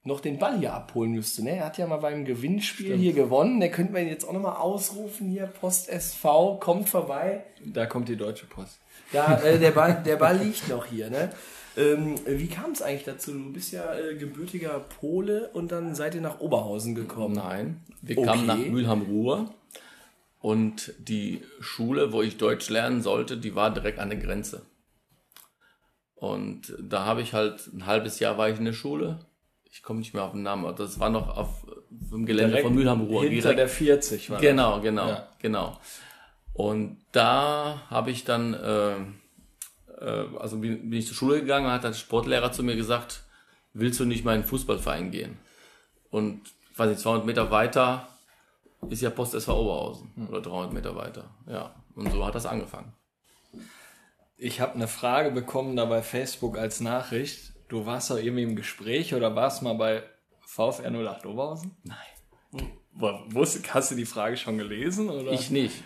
[0.03, 1.43] noch den Ball hier abholen müsste.
[1.43, 1.57] Ne?
[1.57, 3.59] Er hat ja mal beim Gewinnspiel hier gewonnen.
[3.59, 5.47] Der könnte man jetzt auch nochmal ausrufen hier.
[5.47, 7.45] Post SV, kommt vorbei.
[7.65, 8.79] Da kommt die Deutsche Post.
[9.11, 11.09] Ja, äh, der, Ball, der Ball liegt noch hier.
[11.09, 11.31] Ne?
[11.75, 13.31] Ähm, wie kam es eigentlich dazu?
[13.31, 17.35] Du bist ja äh, gebürtiger Pole und dann seid ihr nach Oberhausen gekommen.
[17.35, 18.27] Nein, wir Okay.
[18.27, 19.51] kamen nach Mülheim-Ruhr
[20.39, 24.61] und die Schule, wo ich Deutsch lernen sollte, die war direkt an der Grenze.
[26.15, 29.19] Und da habe ich halt ein halbes Jahr war ich in der Schule.
[29.65, 33.23] Ich komme nicht mehr auf den Namen, das war noch auf dem Gelände von Mülheim-Ruhr.
[33.23, 35.27] Hinter direkt- der 40 war Genau, genau, Ja.
[35.41, 35.77] genau.
[36.53, 38.95] Und da habe ich dann, äh,
[40.03, 43.23] also bin, bin ich zur Schule gegangen und hat der Sportlehrer zu mir gesagt,
[43.73, 45.37] willst du nicht mal in den Fußballverein gehen?
[46.09, 46.41] Und,
[46.75, 48.07] weiß nicht, 200 Meter weiter
[48.89, 50.27] ist ja Post SV Oberhausen.
[50.29, 51.29] Oder 300 Meter weiter.
[51.47, 52.93] Ja, und so hat das angefangen.
[54.37, 57.53] Ich habe eine Frage bekommen da bei Facebook als Nachricht.
[57.69, 60.03] Du warst doch irgendwie im Gespräch oder warst mal bei
[60.41, 61.71] VfR 08 Oberhausen?
[61.83, 62.69] Nein.
[62.91, 65.09] Wusst, hast du die Frage schon gelesen?
[65.09, 65.31] Oder?
[65.31, 65.81] Ich nicht.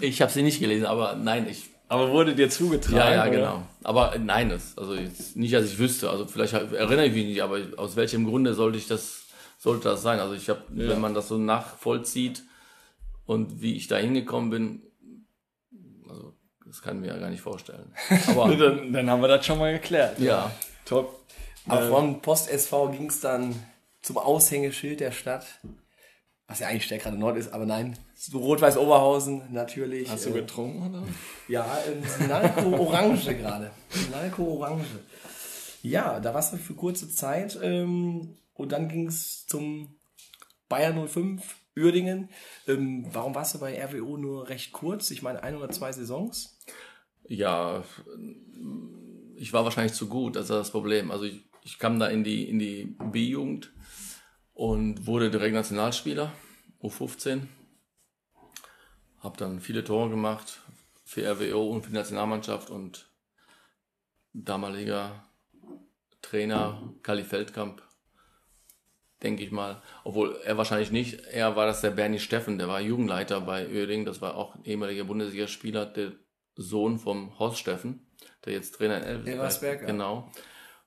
[0.00, 2.96] Ich habe sie nicht gelesen, aber nein, ich Aber wurde dir zugetragen?
[2.96, 3.30] Ja, ja, oder?
[3.30, 3.62] genau.
[3.84, 6.08] Aber äh, nein, das, also jetzt nicht, dass ich wüsste.
[6.08, 9.24] Also vielleicht erinnere ich mich nicht, aber aus welchem Grunde sollte ich das,
[9.58, 10.18] sollte das sein?
[10.18, 12.44] Also ich habe, wenn man das so nachvollzieht
[13.26, 14.82] und wie ich da hingekommen bin,
[16.08, 16.32] also
[16.64, 17.92] das kann ich mir ja gar nicht vorstellen.
[18.26, 20.18] Aber Dann, dann haben wir das schon mal geklärt.
[20.18, 20.50] ja,
[20.86, 21.20] Top.
[21.68, 23.54] Aber von Post SV ging es dann
[24.00, 25.44] zum Aushängeschild der Stadt
[26.46, 30.10] was ja eigentlich Stärkrade Nord ist, aber nein, so Rot-Weiß Oberhausen natürlich.
[30.10, 31.02] Hast du äh, getrunken oder?
[31.48, 33.70] Ja, in Sinalco Orange gerade.
[33.88, 34.86] Sinalco Orange.
[35.82, 39.96] Ja, da warst du für kurze Zeit ähm, und dann ging es zum
[40.68, 41.42] Bayern 05
[41.76, 42.28] Uerdingen.
[42.68, 45.10] Ähm, warum warst du bei RWO nur recht kurz?
[45.10, 46.58] Ich meine, ein oder zwei Saisons?
[47.26, 47.82] Ja,
[49.36, 51.10] ich war wahrscheinlich zu gut, das ist das Problem.
[51.10, 53.72] Also ich, ich kam da in die, in die B-Jugend
[54.54, 56.32] und wurde direkt Nationalspieler,
[56.82, 57.46] U15.
[59.20, 60.60] Hab dann viele Tore gemacht
[61.04, 63.10] für RWO und für die Nationalmannschaft und
[64.32, 65.24] damaliger
[66.22, 67.82] Trainer Kali Feldkamp,
[69.22, 69.82] denke ich mal.
[70.04, 74.06] Obwohl er wahrscheinlich nicht, er war das der Bernie Steffen, der war Jugendleiter bei Uerdingen,
[74.06, 76.12] das war auch ein ehemaliger Bundesligaspieler, der
[76.54, 78.06] Sohn vom Horst Steffen,
[78.44, 79.86] der jetzt Trainer in Elf Elversberg, ja.
[79.86, 80.30] Genau.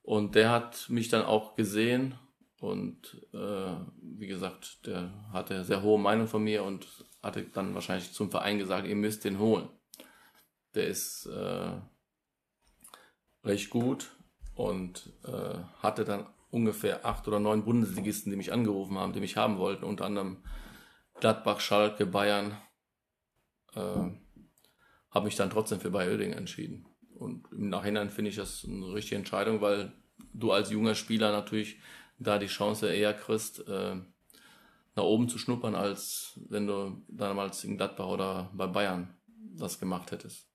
[0.02, 2.16] Und der hat mich dann auch gesehen
[2.60, 6.88] und äh, wie gesagt, der hatte sehr hohe Meinung von mir und
[7.22, 9.70] hatte dann wahrscheinlich zum Verein gesagt, ihr müsst den holen.
[10.74, 11.72] Der ist äh,
[13.44, 14.12] recht gut
[14.54, 19.36] und äh, hatte dann ungefähr acht oder neun Bundesligisten, die mich angerufen haben, die mich
[19.38, 20.44] haben wollten, unter anderem
[21.20, 22.58] Gladbach, Schalke, Bayern.
[23.74, 24.12] Äh,
[25.12, 26.88] habe mich dann trotzdem für Bayer Oerding entschieden.
[27.16, 29.94] Und im Nachhinein finde ich das eine richtige Entscheidung, weil
[30.34, 31.80] du als junger Spieler natürlich
[32.18, 33.96] da die Chance eher kriegst, äh,
[34.96, 39.14] nach oben zu schnuppern, als wenn du damals in Gladbach oder bei Bayern
[39.58, 40.48] das gemacht hättest.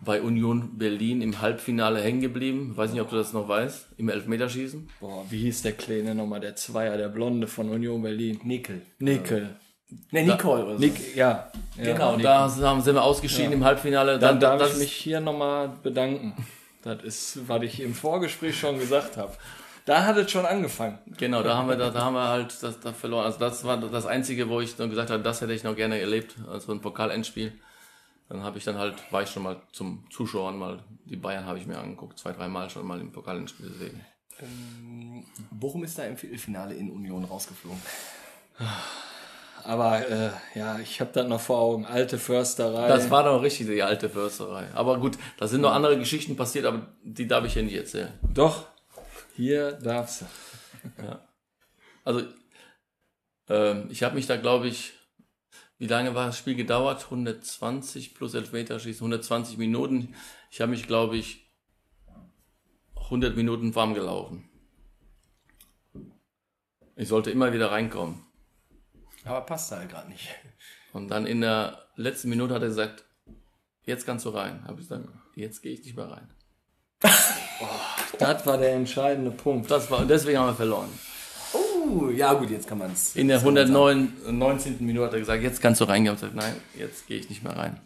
[0.03, 2.75] bei Union Berlin im Halbfinale hängen geblieben.
[2.75, 4.89] Weiß nicht, ob du das noch weißt, im Elfmeterschießen.
[4.99, 6.39] Boah, wie hieß der Kleine nochmal?
[6.39, 8.39] Der Zweier, der Blonde von Union Berlin.
[8.43, 8.81] Nickel.
[8.99, 9.55] Nickel.
[10.11, 10.79] Ne, Nicole oder so.
[10.79, 11.51] Nick, ja.
[11.77, 11.83] ja.
[11.83, 12.23] Genau, Nick.
[12.23, 14.17] da haben- sind wir ausgeschieden im Halbfinale.
[14.19, 16.33] Dann darf das ich mich hier nochmal bedanken.
[16.81, 19.35] Das ist, was ich im Vorgespräch schon gesagt habe.
[19.85, 20.99] Da hat es schon angefangen.
[21.17, 23.25] Genau, da haben wir, da, da haben wir halt das, da verloren.
[23.25, 25.99] Also das war das Einzige, wo ich dann gesagt habe, das hätte ich noch gerne
[25.99, 27.51] erlebt, also ein Pokalendspiel.
[28.29, 31.57] Dann habe ich dann halt, war ich schon mal zum Zuschauen mal, die Bayern habe
[31.57, 34.05] ich mir angeguckt, zwei, dreimal schon mal im Pokalendspiel gesehen.
[35.51, 37.81] Bochum ist da im Viertelfinale in Union rausgeflogen.
[39.63, 41.85] Aber äh, ja, ich habe das noch vor Augen.
[41.85, 42.87] Alte Försterei.
[42.87, 44.67] Das war doch richtig die alte Försterei.
[44.73, 48.13] Aber gut, da sind noch andere Geschichten passiert, aber die darf ich hier nicht erzählen.
[48.33, 48.65] Doch,
[49.35, 50.25] hier darfst du.
[52.03, 52.23] Also,
[53.49, 54.93] ähm, ich habe mich da, glaube ich,
[55.77, 57.05] wie lange war das Spiel gedauert?
[57.05, 60.15] 120 plus Elfmeterschießen, 120 Minuten.
[60.49, 61.51] Ich habe mich, glaube ich,
[62.95, 64.49] 100 Minuten warm gelaufen.
[66.95, 68.23] Ich sollte immer wieder reinkommen.
[69.25, 70.27] Aber passt halt gerade nicht.
[70.93, 73.05] Und dann in der letzten Minute hat er gesagt,
[73.83, 74.63] jetzt kannst du rein.
[74.65, 76.29] Habe ich gesagt, jetzt gehe ich nicht mehr rein.
[78.19, 79.71] Das war der entscheidende Punkt.
[79.71, 80.89] Das war, und deswegen haben wir verloren.
[81.53, 83.15] Uh, ja gut, jetzt kann man es.
[83.15, 84.77] In der 119.
[84.85, 86.15] Minute hat er gesagt, jetzt kannst du reingehen.
[86.15, 87.79] Ich habe gesagt, nein, jetzt gehe ich nicht mehr rein.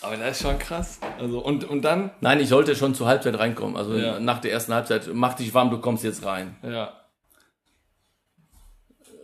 [0.00, 1.00] Aber das ist schon krass.
[1.18, 3.76] Also und, und dann, Nein, ich sollte schon zur Halbzeit reinkommen.
[3.76, 4.20] Also Ja.
[4.20, 6.56] nach der ersten Halbzeit, mach dich warm, du kommst jetzt rein.
[6.62, 6.92] ja,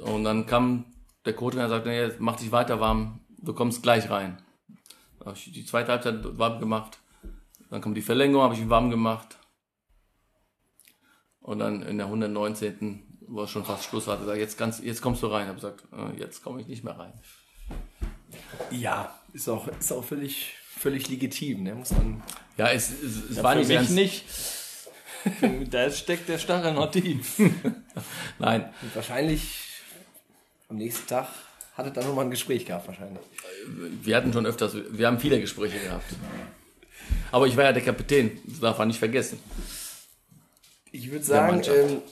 [0.01, 0.85] Und dann kam
[1.29, 4.43] der Co-Trainer und sagte, nee, mach dich weiter warm, du kommst gleich rein.
[5.21, 6.99] Da hab ich die zweite Halbzeit warm gemacht.
[7.71, 9.37] Dann kam die Verlängerung, habe ich ihn warm gemacht.
[11.41, 13.05] Und dann in der 119.
[13.31, 15.43] wo es schon fast Schluss war, hat er gesagt, jetzt, kannst, jetzt kommst du rein.
[15.43, 17.13] Ich habe gesagt, äh, jetzt komme ich nicht mehr rein.
[18.71, 21.63] Ja, ist auch, ist auch völlig, völlig legitim.
[21.65, 21.75] Ne?
[21.75, 22.23] Muss man
[22.57, 24.25] Ja, es, es, es Ja, war für nicht mich ganz, nicht.
[25.71, 27.39] da steckt der Stachel noch tief.
[28.39, 29.68] Nein, und wahrscheinlich
[30.69, 31.29] am nächsten Tag
[31.75, 33.23] hattet dann nochmal ein Gespräch gehabt, wahrscheinlich.
[34.03, 36.15] wir hatten schon öfters, wir haben viele Gespräche gehabt.
[37.31, 39.39] Aber ich war ja der Kapitän, das darf man nicht vergessen.
[40.91, 42.03] Ich würde sagen, ähm,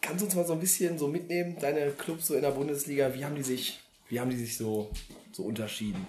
[0.00, 3.12] kannst du uns mal so ein bisschen so mitnehmen, deine Clubs so in der Bundesliga,
[3.14, 4.90] wie haben die sich, wie haben die sich so,
[5.32, 6.06] so unterschieden?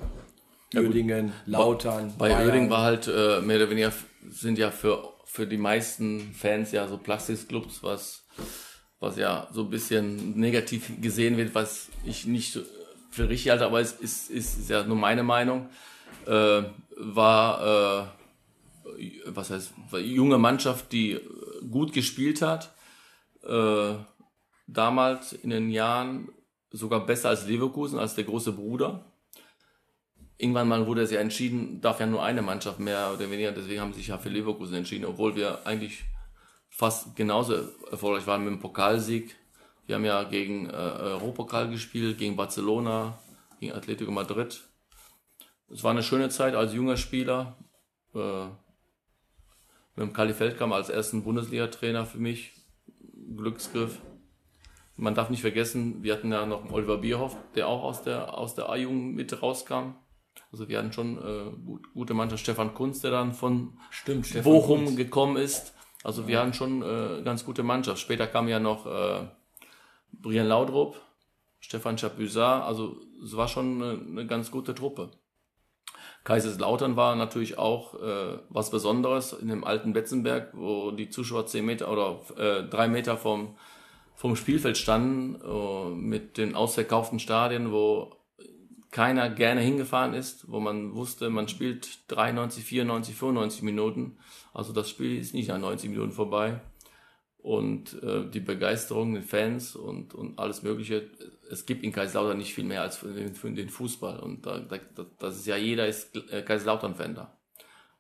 [0.75, 2.69] Uerdingen, Lautern, Bei Bayern.
[2.69, 3.93] War halt äh, mehr oder weniger,
[4.29, 8.25] sind ja für, für die meisten Fans ja so Plastikclubs, was,
[8.99, 12.59] was ja so ein bisschen negativ gesehen wird, was ich nicht
[13.09, 15.69] für richtig halte, aber es ist, ist, ist ja nur meine Meinung.
[16.25, 16.63] Äh,
[16.97, 18.11] war,
[18.97, 21.19] äh, was heißt, war junge Mannschaft, die
[21.69, 22.73] gut gespielt hat.
[23.43, 23.95] Äh,
[24.67, 26.29] damals in den Jahren
[26.71, 29.05] sogar besser als Leverkusen, als der große Bruder
[30.37, 33.81] irgendwann mal wurde es ja entschieden, darf ja nur eine Mannschaft mehr oder weniger, deswegen
[33.81, 36.03] haben sie sich ja für Leverkusen entschieden, obwohl wir eigentlich
[36.77, 37.55] fast genauso
[37.89, 39.35] erfolgreich waren mit dem Pokalsieg.
[39.87, 43.17] Wir haben ja gegen äh, Europapokal gespielt, gegen Barcelona,
[43.59, 44.61] gegen Atletico Madrid.
[45.71, 47.57] Es war eine schöne Zeit als junger Spieler.
[48.13, 48.45] Äh,
[49.95, 52.53] mit dem Kali Feldkamp als ersten Bundesliga-Trainer für mich.
[53.35, 53.99] Glücksgriff.
[54.97, 58.53] Man darf nicht vergessen, wir hatten ja noch Oliver Bierhoff, der auch aus der, aus
[58.53, 59.95] der A-Jugend mit rauskam.
[60.51, 62.43] Also wir hatten schon äh, gut, gute Mannschaft.
[62.43, 64.95] Stefan Kunz, der dann von Stimmt, Bochum Kunz.
[64.95, 65.73] gekommen ist.
[66.07, 67.99] Also wir hatten schon äh, ganz gute Mannschaft.
[67.99, 69.27] Später kam ja noch äh,
[70.13, 70.95] Brian Laudrup,
[71.59, 72.63] Stefan Chapuisat.
[72.63, 75.09] Also es war schon eine, eine ganz gute Truppe.
[76.23, 81.65] Kaiserslautern war natürlich auch äh, was Besonderes in dem alten Betzenberg, wo die Zuschauer zehn
[81.65, 83.57] Meter oder äh, drei Meter vom,
[84.15, 88.17] vom Spielfeld standen, äh, mit den ausverkauften Stadien, wo
[88.91, 94.17] keiner gerne hingefahren ist, wo man wusste, man spielt 93, 94, 95 Minuten.
[94.57, 96.59] Also das Spiel ist nicht nach 90 Minuten vorbei.
[97.37, 101.11] Und äh, die Begeisterung, den Fans und, und alles Mögliche,
[101.51, 104.19] es gibt in Kaiserslautern nicht viel mehr als für den, für den Fußball.
[104.19, 104.79] Und da, da,
[105.19, 107.37] das ist ja jeder ist äh, Kaiserslautern-Fan da.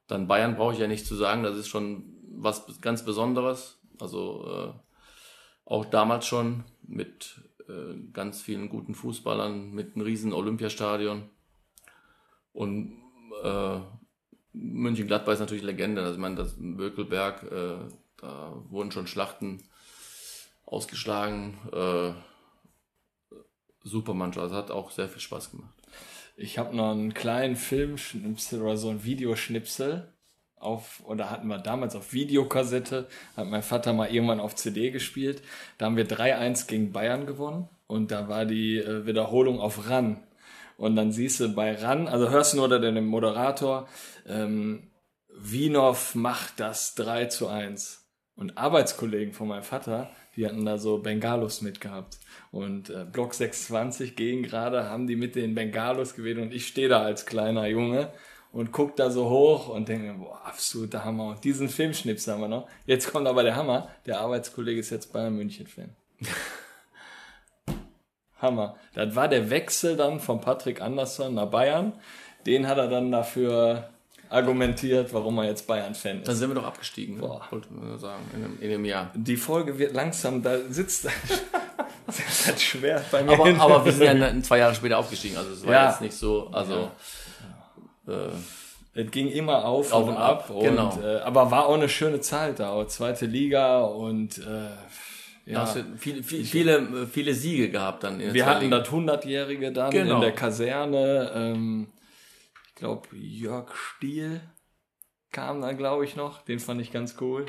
[0.07, 3.79] Dann Bayern brauche ich ja nicht zu sagen, das ist schon was ganz Besonderes.
[3.99, 4.73] Also äh,
[5.63, 7.39] auch damals schon mit
[7.69, 11.29] äh, ganz vielen guten Fußballern, mit einem riesen Olympiastadion.
[12.51, 12.97] Und
[13.43, 13.79] äh,
[14.59, 16.01] München-Gladbach ist natürlich Legende.
[16.01, 17.77] Also ich meine, das Bökelberg, äh,
[18.17, 19.63] da wurden schon Schlachten
[20.65, 21.57] ausgeschlagen.
[21.71, 22.13] Äh,
[23.83, 25.73] super Mannschaft, also hat auch sehr viel Spaß gemacht.
[26.35, 30.13] Ich habe noch einen kleinen Filmschnipsel oder so ein Videoschnipsel
[30.55, 35.41] auf, oder hatten wir damals auf Videokassette, hat mein Vater mal irgendwann auf CD gespielt.
[35.77, 40.21] Da haben wir 3-1 gegen Bayern gewonnen und da war die äh, Wiederholung auf RAN.
[40.77, 43.87] Und dann siehst du bei RAN, also hörst du nur den Moderator,
[44.27, 44.91] ähm,
[45.39, 48.05] Wienhoff macht das 3 zu 1.
[48.35, 52.19] Und Arbeitskollegen von meinem Vater, die hatten da so Bengalos mitgehabt.
[52.51, 56.87] Und äh, Block 26 gegen gerade haben die mit den Bengalos gewählt und ich stehe
[56.87, 58.13] da als kleiner Junge
[58.51, 61.29] und guck da so hoch und denke boah, absoluter Hammer.
[61.29, 62.69] Und diesen Filmschnips haben wir noch.
[62.85, 63.89] Jetzt kommt aber der Hammer.
[64.05, 65.95] Der Arbeitskollege ist jetzt Bayern München-Fan.
[68.41, 68.75] Hammer.
[68.93, 71.93] Das war der Wechsel dann von Patrick Andersson nach Bayern.
[72.45, 73.89] Den hat er dann dafür
[74.29, 76.39] argumentiert, warum er jetzt Bayern-Fan Dann ist.
[76.39, 77.21] sind wir doch abgestiegen, ne?
[77.21, 77.41] Boah.
[77.49, 79.09] wollte man sagen, in dem, in dem Jahr.
[79.15, 81.05] Die Folge wird langsam, da sitzt
[82.05, 83.33] das hat schwer bei mir.
[83.33, 85.89] Aber, aber wir sind ja ne- zwei Jahre später aufgestiegen, also es war Ja.
[85.89, 86.91] jetzt nicht so, also
[88.07, 88.11] äh,
[89.01, 90.45] Es ging immer auf, Auf und und ab.
[90.45, 90.99] ab, Und, genau.
[91.03, 92.71] äh, aber war auch eine schöne Zeit da.
[92.71, 94.41] Auch zweite Liga und äh,
[95.47, 95.61] ja.
[95.61, 98.19] hast du viele, viele, viele, viele Siege gehabt dann.
[98.19, 100.15] Wir hatten das 100-Jährige dann Genau.
[100.15, 101.31] in der Kaserne.
[101.33, 101.87] Ähm,
[102.67, 104.41] ich glaube, Jörg Stiel
[105.31, 106.41] kam dann, glaube ich, noch.
[106.41, 107.45] Den fand ich ganz cool.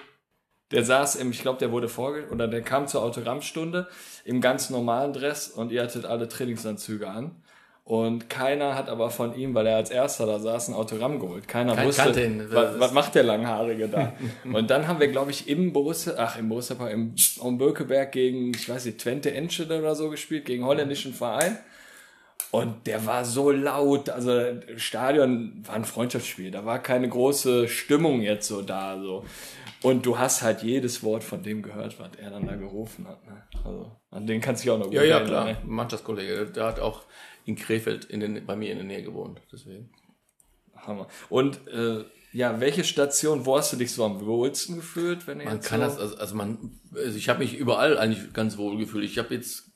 [0.70, 2.28] Der saß im, ich glaube, der wurde vorge...
[2.30, 3.88] Oder der kam zur Autogrammstunde
[4.24, 7.42] im ganz normalen Dress und ihr hattet alle Trainingsanzüge an.
[7.88, 11.48] Und keiner hat aber von ihm, weil er als erster da saß, ein Autogramm geholt.
[11.48, 12.44] Keiner Kein- wusste, ihn.
[12.50, 14.12] was, was macht der Langhaarige da?
[14.52, 18.50] und dann haben wir, glaube ich, im Borussia, ach, im Borussia im, im Bökeberg gegen,
[18.50, 21.56] ich weiß nicht, Twente Enschede oder so gespielt, gegen holländischen Verein.
[22.50, 27.68] Und der war so laut, also das Stadion war ein Freundschaftsspiel, da war keine große
[27.68, 29.24] Stimmung jetzt so da, so.
[29.82, 33.24] Und du hast halt jedes Wort von dem gehört, was er dann da gerufen hat,
[33.26, 33.42] ne?
[33.64, 35.44] Also, an den kannst du dich auch noch gut Ja, ja, klar.
[35.46, 35.56] ne?
[35.64, 37.02] Mannschaftskollege, der hat auch
[37.48, 39.40] in Krefeld in den, bei mir in der Nähe gewohnt.
[39.50, 39.88] Deswegen.
[40.76, 41.08] Hammer.
[41.30, 45.62] Und, äh, ja, welche Station, wo hast du dich so am wohlsten gefühlt, wenn Man
[45.62, 49.04] kann so das, also, also man, also ich habe mich überall eigentlich ganz wohl gefühlt.
[49.04, 49.70] Ich habe jetzt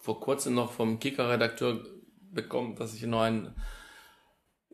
[0.00, 1.86] vor kurzem noch vom Kicker-Redakteur
[2.32, 3.54] bekommen, dass ich noch ein,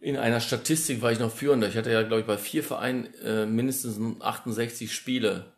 [0.01, 1.69] in einer Statistik war ich noch führender.
[1.69, 5.53] Ich hatte ja, glaube ich, bei vier Vereinen äh, mindestens 68 Spiele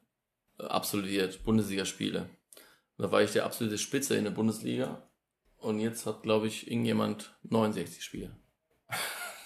[0.59, 2.29] äh, absolviert, Bundesligaspiele.
[2.99, 5.09] Da war ich der absolute Spitze in der Bundesliga.
[5.61, 8.31] Und jetzt hat, glaube ich, irgendjemand 69 Spiele.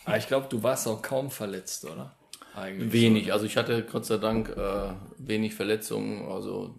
[0.05, 2.17] Aber ich glaube, du warst auch kaum verletzt, oder?
[2.55, 3.33] Eigentlich Wenig.
[3.33, 6.31] Also ich hatte Gott sei Dank äh, wenig Verletzungen.
[6.31, 6.77] Also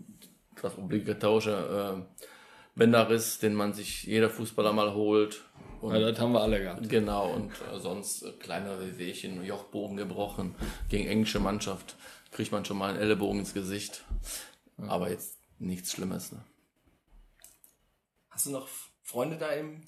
[0.61, 2.23] das obligatorische äh,
[2.75, 5.43] Bänderriss, den man sich jeder Fußballer mal holt.
[5.81, 6.87] Und Ja, das haben wir alle gehabt.
[6.89, 10.55] Genau, und äh, sonst äh, kleinere Wehwehchen, Jochbogen gebrochen.
[10.89, 11.95] Gegen englische Mannschaft
[12.31, 14.05] kriegt man schon mal einen Ellenbogen ins Gesicht.
[14.77, 16.31] Aber jetzt nichts Schlimmes.
[16.31, 16.43] Ne?
[18.29, 18.67] Hast du noch
[19.05, 19.83] Freunde da im,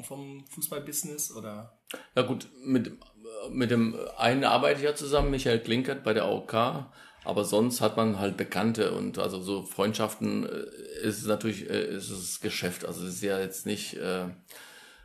[0.00, 1.78] vom Fußballbusiness oder?
[2.16, 2.92] Ja gut, mit,
[3.50, 6.54] mit dem einen arbeite ich ja zusammen, Michael Klinkert bei der AOK,
[7.24, 12.10] aber sonst hat man halt Bekannte und also so Freundschaften äh, ist natürlich äh, ist
[12.10, 12.84] es Geschäft.
[12.84, 14.24] Also es ist ja jetzt nicht äh,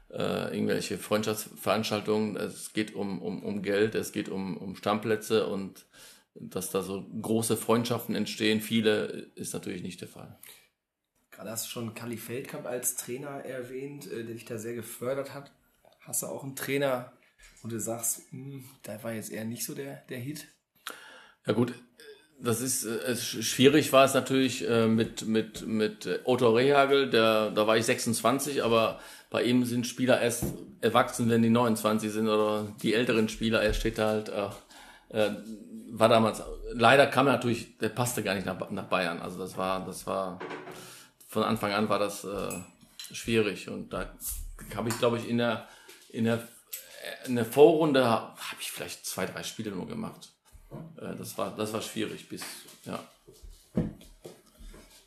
[0.10, 2.38] äh, irgendwelche Freundschaftsveranstaltungen.
[2.38, 5.86] Es geht um, um, um Geld, es geht um, um Stammplätze und
[6.34, 10.40] dass da so große Freundschaften entstehen, viele ist natürlich nicht der Fall.
[11.40, 15.34] Gerade hast du schon Kali Feldkamp als Trainer erwähnt, äh, der dich da sehr gefördert
[15.34, 15.54] hat.
[16.02, 17.14] Hast du auch einen Trainer,
[17.62, 20.50] wo du sagst, hm, da war jetzt eher nicht so der, der Hit?
[21.48, 21.74] Ja gut,
[22.42, 27.52] das ist äh, es, schwierig war es natürlich äh, mit mit mit Otto Rehagel, der
[27.52, 30.44] da war ich 26, aber bei ihm sind Spieler erst
[30.82, 33.62] erwachsen, wenn die 29 sind oder die älteren Spieler.
[33.62, 34.30] Er steht da halt
[35.08, 35.32] äh,
[35.92, 39.22] war damals leider kam er natürlich, der passte gar nicht nach, nach Bayern.
[39.22, 40.38] Also das war das war
[41.30, 42.50] von Anfang an war das äh,
[43.14, 44.10] schwierig und da
[44.76, 45.68] habe ich glaube ich in der
[46.12, 46.46] in der
[47.26, 50.30] in der Vorrunde habe ich vielleicht zwei drei Spiele nur gemacht.
[50.98, 52.42] Äh, das war, das war schwierig bis,
[52.86, 53.00] ja.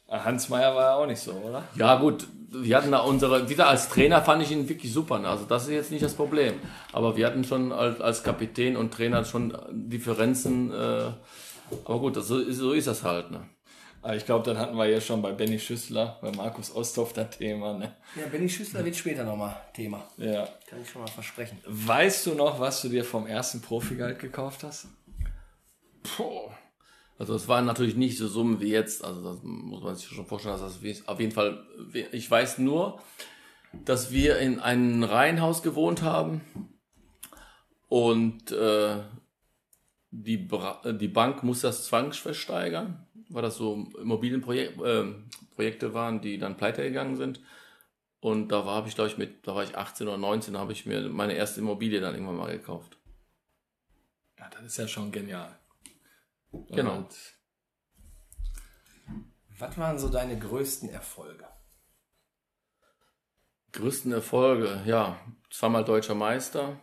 [0.09, 1.65] Ah, Hans Meyer war ja auch nicht so, oder?
[1.77, 5.19] Ja, gut, wir hatten da unsere, wieder als Trainer fand ich ihn wirklich super.
[5.19, 5.29] Ne?
[5.29, 6.55] Also, das ist jetzt nicht das Problem.
[6.93, 10.71] Aber wir hatten schon als, als Kapitän und Trainer schon Differenzen.
[10.71, 11.11] Äh,
[11.85, 13.31] aber gut, das, so, ist- so ist das halt.
[13.31, 13.49] Ne?
[14.03, 17.39] Aber ich glaube, dann hatten wir ja schon bei Benny Schüssler, bei Markus Osthoff das
[17.39, 17.79] Thema.
[17.79, 17.95] Ne?
[18.17, 20.09] Ja, Benny Schüssler wird später nochmal Thema.
[20.17, 20.49] Ja.
[20.67, 21.59] Kann ich schon mal versprechen.
[21.67, 24.89] Weißt du noch, was du dir vom ersten Profigehalt gekauft hast?
[26.03, 26.51] Puh.
[27.17, 29.05] Also es waren natürlich nicht so Summen wie jetzt.
[29.05, 31.65] Also das muss man sich schon vorstellen, dass das auf jeden Fall.
[32.11, 33.01] Ich weiß nur,
[33.85, 36.41] dass wir in einem Reihenhaus gewohnt haben
[37.89, 38.97] und äh,
[40.11, 46.39] die, Bra die Bank muss das zwangsversteigern, weil das so Immobilienprojekte äh, Projekte waren, die
[46.39, 47.41] dann pleite gegangen sind.
[48.21, 50.61] Und da war habe ich glaube ich mit, da war ich 18 oder 19, da
[50.61, 52.99] habe ich mir meine erste Immobilie dann irgendwann mal gekauft.
[54.39, 55.59] Ja, das ist ja schon genial.
[56.71, 56.99] Genau.
[56.99, 57.17] Und
[59.59, 61.49] Was waren so deine größten Erfolge?
[63.73, 65.19] Größten Erfolge, ja,
[65.51, 66.79] zweimal deutscher Meister,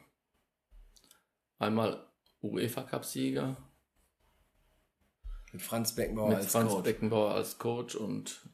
[1.60, 2.08] einmal
[2.42, 3.58] UEFA Cup Sieger
[5.52, 6.84] Mit Franz Beckenbauer mit als Franz Coach.
[6.84, 8.50] Beckenbauer als Coach und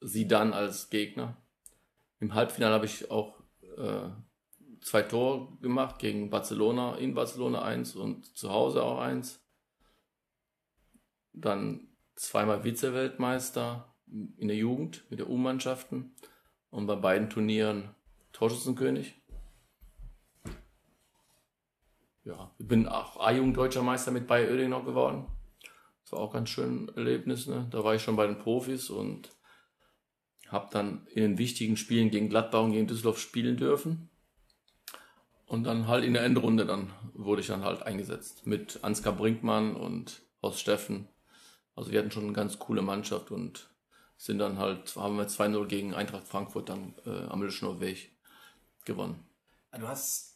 [0.00, 1.36] sie dann als Gegner.
[2.20, 3.40] Im Halbfinale habe ich auch
[3.76, 4.08] äh,
[4.80, 9.44] zwei Tore gemacht gegen Barcelona, in Barcelona eins und zu Hause auch eins.
[11.32, 13.94] Dann zweimal Vize-Weltmeister
[14.36, 16.14] in der Jugend mit der U-Mannschaften
[16.70, 17.94] und bei beiden Turnieren
[18.32, 19.14] Torschützenkönig.
[22.24, 25.26] Ja, ich bin auch A-Jugend deutscher Meister mit Bayer Oerding noch geworden.
[26.08, 27.46] Das war auch ganz schön ein Erlebnis.
[27.48, 27.66] Ne?
[27.70, 29.28] Da war ich schon bei den Profis und
[30.48, 34.08] habe dann in den wichtigen Spielen gegen Gladbach und gegen Düsseldorf spielen dürfen.
[35.44, 39.76] Und dann halt in der Endrunde dann wurde ich dann halt eingesetzt mit Ansgar Brinkmann
[39.76, 41.08] und Horst Steffen.
[41.76, 43.68] Also wir hatten schon eine ganz coole Mannschaft und
[44.16, 48.16] sind dann halt, haben wir 2-0 gegen Eintracht Frankfurt dann äh, am Lüschner Weg
[48.86, 49.26] gewonnen.
[49.78, 50.27] Du hast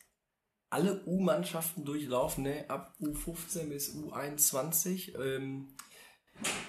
[0.72, 2.64] alle U-Mannschaften durchlaufen, ne?
[2.68, 5.18] ab U15 bis U21.
[5.22, 5.68] Ähm,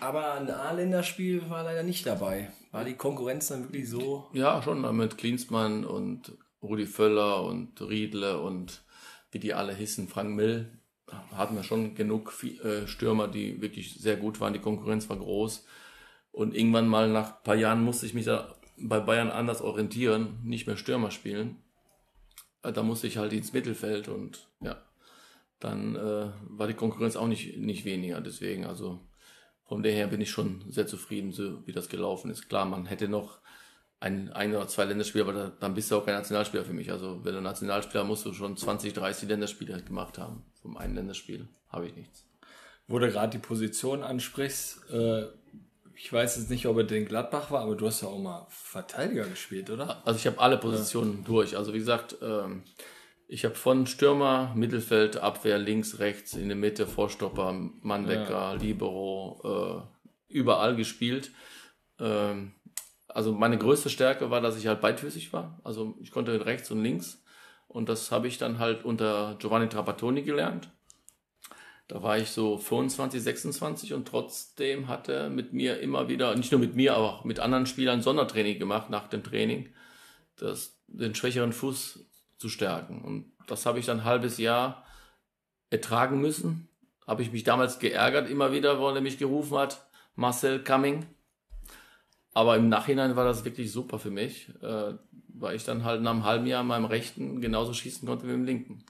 [0.02, 2.52] aber ein A-Länderspiel war leider nicht dabei.
[2.72, 4.28] War die Konkurrenz dann wirklich so?
[4.34, 8.84] Ja, schon mit Klinsmann und Rudi Völler und Riedle und
[9.32, 10.70] wie die alle hissen, Frank Mill,
[11.36, 14.54] hatten wir schon genug äh, Stürmer, die wirklich sehr gut waren.
[14.54, 15.66] Die Konkurrenz war groß.
[16.32, 20.40] Und irgendwann mal nach ein paar Jahren musste ich mich da bei Bayern anders orientieren,
[20.44, 21.63] nicht mehr Stürmer spielen.
[22.64, 24.82] Äh, Da musste ich halt ins Mittelfeld und ja,
[25.60, 28.22] dann äh, war die Konkurrenz auch nicht, nicht weniger.
[28.22, 29.00] Deswegen, also
[29.66, 32.50] von daher bin ich schon sehr zufrieden, so wie das gelaufen ist.
[32.50, 33.40] Klar, man hätte noch
[34.00, 36.92] ein, ein oder zwei Länderspiele, aber da, dann bist du auch kein Nationalspieler für mich.
[36.92, 40.44] Also wenn du Nationalspieler musst du schon 20, 30 Länderspiele gemacht haben.
[40.62, 42.26] Vom einen Länderspiel habe ich nichts.
[42.88, 45.28] wo du gerade die Position ansprichst, äh,
[45.96, 48.46] ich weiß jetzt nicht, ob er den Gladbach war, aber du hast ja auch mal
[48.50, 50.02] Verteidiger gespielt, oder?
[50.06, 51.56] Also ich habe alle Positionen durch.
[51.58, 52.64] Also wie gesagt, ähm,
[53.28, 59.88] ich habe von Stürmer, Mittelfeld, Abwehr, links, rechts, in der Mitte, Vorstopper, Mannwecker, Libero,
[60.30, 61.32] äh, überall gespielt.
[62.00, 62.54] Ähm,
[63.08, 65.60] also meine größte Stärke war, dass ich halt beidfüßig war.
[65.64, 67.24] Also ich konnte rechts und links.
[67.68, 70.70] Und das habe ich dann halt unter Giovanni Trapattoni gelernt.
[71.88, 76.52] Da war ich so 25, 26 und trotzdem hat er mit mir immer wieder, nicht
[76.52, 79.70] nur mit mir, aber auch mit anderen Spielern Sondertraining gemacht nach dem Training,
[80.38, 82.00] das, den schwächeren Fuß
[82.38, 83.02] zu stärken.
[83.02, 84.86] Und das habe ich dann ein halbes Jahr
[85.70, 86.70] ertragen müssen.
[87.06, 91.06] Habe ich mich damals geärgert immer wieder, wo er mich gerufen hat, Marcel Cumming.
[92.34, 94.94] Aber im Nachhinein war das wirklich super für mich, äh,
[95.28, 98.46] weil ich dann halt nach einem halben Jahr meinem Rechten genauso schießen konnte wie dem
[98.46, 98.84] Linken.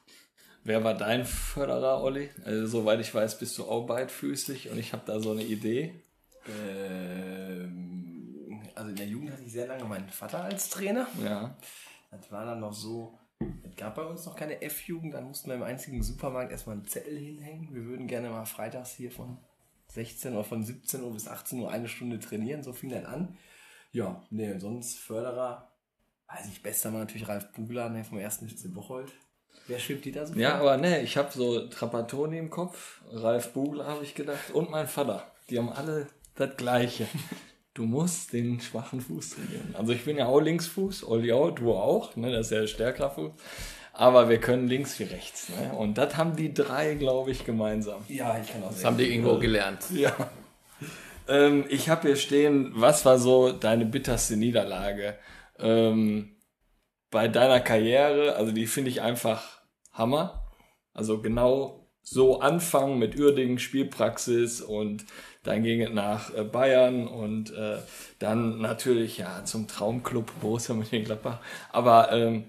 [0.65, 2.29] Wer war dein Förderer, Olli?
[2.45, 5.93] Also soweit ich weiß, bist du auch beidfüßig und ich habe da so eine Idee.
[6.47, 11.07] Ähm, also in der Jugend hatte ich sehr lange meinen Vater als Trainer.
[11.21, 11.55] Ja.
[12.11, 15.55] Das war dann noch so, es gab bei uns noch keine F-Jugend, dann mussten wir
[15.55, 17.73] im einzigen Supermarkt erstmal einen Zettel hinhängen.
[17.73, 19.37] Wir würden gerne mal freitags hier von
[19.87, 23.37] 16 oder von 17 Uhr bis 18 Uhr eine Stunde trainieren, so fing das an.
[23.91, 25.71] Ja, nee, sonst Förderer,
[26.27, 29.11] weiß ich, bester war natürlich Ralf Bugler, ne, vom ersten FC Bocholt.
[29.67, 30.71] Wer schwebt die da so Ja, vor?
[30.71, 34.87] aber ne, ich habe so Trapattoni im Kopf, Ralf Bugler habe ich gedacht und mein
[34.87, 35.25] Vater.
[35.49, 37.07] Die haben alle das Gleiche.
[37.73, 39.73] Du musst den schwachen Fuß trainieren.
[39.77, 42.67] Also ich bin ja auch Linksfuß, Olli auch, du auch, ne, das ist ja der
[42.67, 43.31] stärkere Fuß.
[43.93, 45.49] Aber wir können links wie rechts.
[45.49, 45.73] Ne?
[45.77, 48.03] Und das haben die drei, glaube ich, gemeinsam.
[48.07, 49.85] Ja, ich kann auch Das haben die irgendwo gelernt.
[49.91, 50.11] Ja.
[51.27, 55.15] Ähm, ich habe hier stehen, was war so deine bitterste Niederlage
[55.59, 56.32] ähm,
[57.13, 58.35] bei deiner Karriere?
[58.35, 59.61] Also die finde ich einfach
[59.93, 60.43] Hammer.
[60.93, 65.05] Also genau so anfangen mit Uerdingen Spielpraxis und
[65.43, 67.77] dann ging es nach äh, Bayern und äh,
[68.19, 71.39] dann natürlich ja zum Traumclub Borussia Mönchengladbach.
[71.71, 72.45] Aber ähm,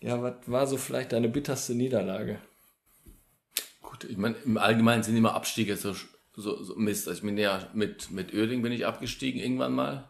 [0.00, 2.38] ja, was war so vielleicht deine bitterste Niederlage?
[3.82, 5.94] Gut, ich meine, im Allgemeinen sind immer Abstiege so,
[6.34, 7.08] so, so Mist.
[7.08, 10.08] Also ich bin ja mit, mit Oerding bin ich abgestiegen irgendwann mal.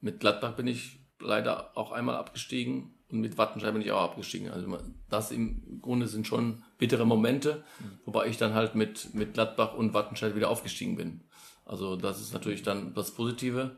[0.00, 4.50] Mit Gladbach bin ich leider auch einmal abgestiegen und mit Wattenscheid bin ich auch abgestiegen.
[4.50, 4.78] Also
[5.10, 7.62] das im Grunde sind schon bittere Momente,
[8.06, 11.20] wobei ich dann halt mit, mit Gladbach und Wattenscheid wieder aufgestiegen bin.
[11.66, 13.76] Also das ist natürlich dann das Positive.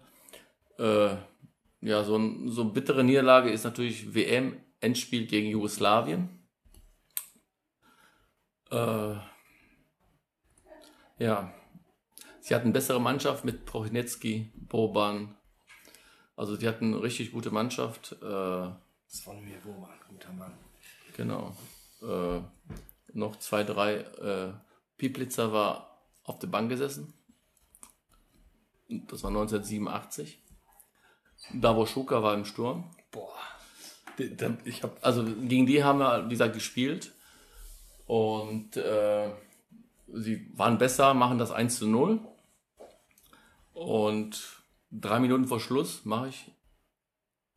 [0.78, 1.16] Äh,
[1.80, 6.28] ja, so, ein, so eine bittere Niederlage ist natürlich WM-Endspiel gegen Jugoslawien.
[8.70, 9.16] Äh,
[11.18, 11.52] ja,
[12.40, 15.36] sie hatten eine bessere Mannschaft mit Prochinecki, Boban.
[16.36, 18.16] Also die hatten eine richtig gute Mannschaft.
[18.22, 18.70] Äh,
[19.14, 20.52] Das war mir Boban, guter Mann.
[21.16, 21.56] genau.
[22.02, 22.40] Äh,
[23.12, 23.98] noch zwei, drei.
[23.98, 24.52] Äh,
[24.96, 27.14] Pieplitzer war auf der Bank gesessen.
[28.88, 30.42] Das war 1987.
[31.52, 32.90] Davo Schuka war im Sturm.
[33.12, 33.38] Boah.
[34.64, 37.12] Ich habe Also gegen die haben wir, wie gesagt, gespielt.
[38.06, 39.30] Und äh,
[40.08, 42.18] sie waren besser, machen das 1 zu 0.
[43.74, 44.60] Und
[44.90, 46.50] drei Minuten vor Schluss mache ich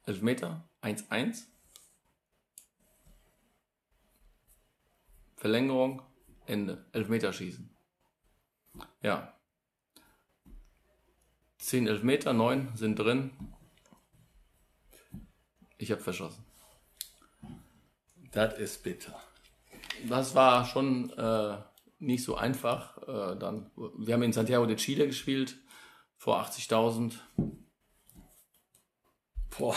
[0.06, 1.46] Elfmeter, 1-1.
[5.36, 6.02] Verlängerung,
[6.46, 6.86] Ende.
[6.94, 7.70] Elfmeterschießen.
[9.02, 9.34] Ja.
[11.58, 13.32] Zehn Elfmeter, neun sind drin.
[15.78, 16.44] Ich habe verschossen.
[18.32, 19.20] Das ist bitter.
[20.08, 21.58] Das war schon äh,
[22.00, 22.98] nicht so einfach.
[23.04, 25.58] Äh, dann, wir haben in Santiago de Chile gespielt,
[26.18, 27.16] vor 80.000.
[29.58, 29.76] Boah.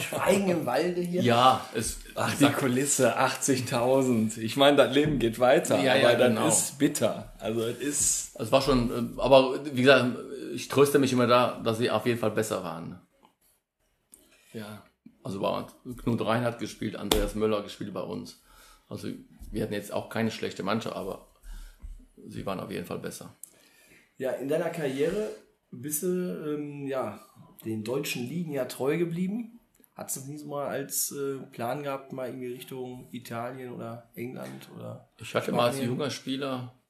[0.00, 1.22] Schweigen im Walde hier.
[1.22, 4.38] Ja, es, Ach, die Kulisse, 80.000.
[4.38, 6.48] Ich meine, das Leben geht weiter, Ja, aber ja, das genau.
[6.48, 7.32] ist bitter.
[7.38, 8.40] Also, es ist.
[8.40, 10.16] es war schon, äh, aber wie gesagt,
[10.54, 13.00] ich tröste mich immer da, dass sie auf jeden Fall besser waren.
[14.52, 14.82] Ja.
[15.22, 15.68] Also war
[16.02, 18.42] Knut Rhein hat gespielt, Andreas Möller gespielt bei uns.
[18.88, 19.08] Also
[19.50, 21.28] wir hatten jetzt auch keine schlechte Mannschaft, aber
[22.26, 23.36] sie waren auf jeden Fall besser.
[24.16, 25.28] Ja, in deiner Karriere
[25.70, 27.20] bist du ähm, ja,
[27.64, 29.60] den deutschen Ligen ja treu geblieben.
[29.94, 33.72] Hattest du das nie so mal als äh, Plan gehabt, mal in die Richtung Italien
[33.72, 35.92] oder England oder Ich hatte mal als Spanien?
[35.92, 36.80] junger Spieler,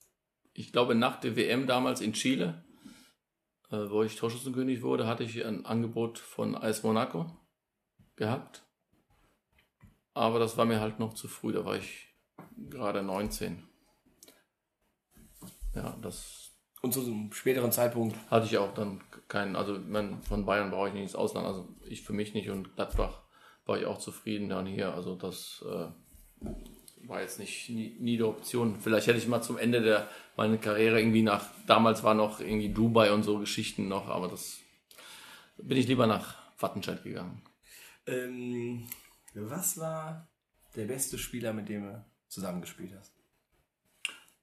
[0.52, 2.64] ich glaube nach der WM damals in Chile,
[3.70, 7.26] äh, wo ich Torschützenkönig wurde, hatte ich ein Angebot von AS Monaco
[8.14, 8.62] gehabt.
[10.14, 12.14] Aber das war mir halt noch zu früh, da war ich
[12.68, 13.66] gerade 19.
[15.74, 16.49] Ja, das
[16.82, 18.16] Und zu einem späteren Zeitpunkt.
[18.30, 21.68] hatte ich auch dann keinen, also mein, von Bayern brauche ich nicht ins Ausland, also
[21.86, 23.22] ich für mich nicht und Gladbach
[23.66, 25.86] war ich auch zufrieden dann hier, also das äh,
[27.06, 28.80] war jetzt nicht nie, nie die Option.
[28.80, 32.70] Vielleicht hätte ich mal zum Ende der meiner Karriere irgendwie nach, damals war noch irgendwie
[32.70, 34.58] Dubai und so Geschichten noch, aber das
[35.58, 37.42] bin ich lieber nach Wattenscheid gegangen.
[38.06, 38.88] Ähm,
[39.34, 40.28] was war
[40.74, 43.19] der beste Spieler, mit dem du zusammengespielt hast?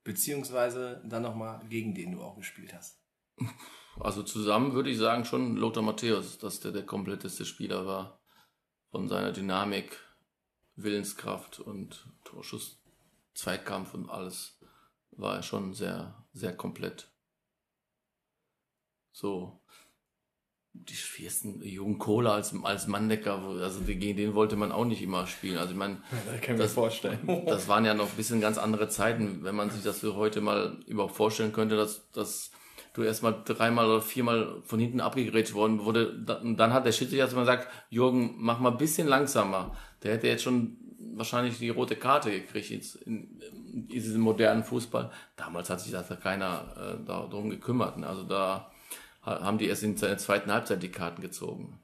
[0.08, 3.04] Beziehungsweise dann nochmal gegen den du auch gespielt hast.
[4.00, 8.22] Also zusammen würde ich sagen schon Lothar Matthäus, dass der der kompletteste Spieler war.
[8.90, 10.00] Von seiner Dynamik,
[10.76, 12.82] Willenskraft und Torschuss,
[13.34, 14.62] Zweikampf und alles
[15.12, 17.12] war er schon sehr, sehr komplett.
[19.12, 19.62] So,
[20.86, 25.02] die schwersten Jungen Kohler als, als Manndecker, wo- also gegen den wollte man auch nicht
[25.02, 25.58] immer spielen.
[25.58, 25.98] Also ich meine,
[26.32, 27.20] Das kann Das- vorstellen.
[27.46, 30.42] das waren ja noch ein bisschen ganz andere Zeiten, wenn man sich das so heute
[30.42, 32.52] mal überhaupt vorstellen könnte, dass, dass
[32.94, 36.24] du erstmal dreimal oder viermal von hinten abgegrätscht worden wurde.
[36.42, 39.76] Und Dann hat der Schiedsrichter mal gesagt, Jürgen, mach mal ein bisschen langsamer.
[40.04, 40.78] Der hätte jetzt schon
[41.14, 43.40] wahrscheinlich die rote Karte gekriegt jetzt in,
[43.74, 45.12] in diesem modernen Fußball.
[45.36, 47.98] Damals hat sich da keiner äh, darum gekümmert.
[47.98, 48.08] Ne?
[48.08, 48.72] Also da
[49.28, 51.80] haben die erst in der zweiten Halbzeit die Karten gezogen.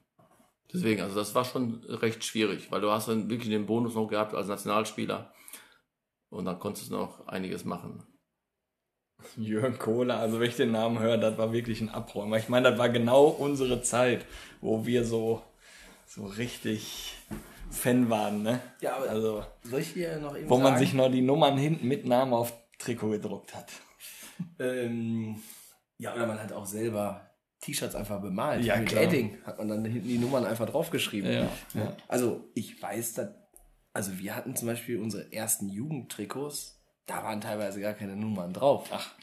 [0.72, 4.08] Deswegen, also das war schon recht schwierig, weil du hast dann wirklich den Bonus noch
[4.08, 5.32] gehabt als Nationalspieler.
[6.30, 8.02] Und dann konntest du noch einiges machen.
[9.36, 12.38] Jürgen Kohler, also wenn ich den Namen höre, das war wirklich ein Abräumer.
[12.38, 14.26] Ich meine, das war genau unsere Zeit,
[14.60, 15.42] wo wir so,
[16.06, 17.14] so richtig
[17.70, 18.60] Fan waren, ne?
[18.80, 20.78] Ja, aber also, soll ich dir noch eben wo man sagen?
[20.78, 23.72] sich noch die Nummern hinten mit Namen auf Trikot gedruckt hat.
[24.58, 25.42] Ähm,
[25.98, 27.33] ja, oder man hat auch selber
[27.64, 28.64] T-Shirts einfach bemalt.
[28.64, 29.04] Ja, Mit klar.
[29.04, 31.32] Edding hat man dann hinten die Nummern einfach draufgeschrieben.
[31.32, 31.96] Ja, ja.
[32.08, 33.28] Also ich weiß, dass,
[33.92, 38.88] also wir hatten zum Beispiel unsere ersten Jugendtrikots, da waren teilweise gar keine Nummern drauf.
[38.92, 39.14] Ach,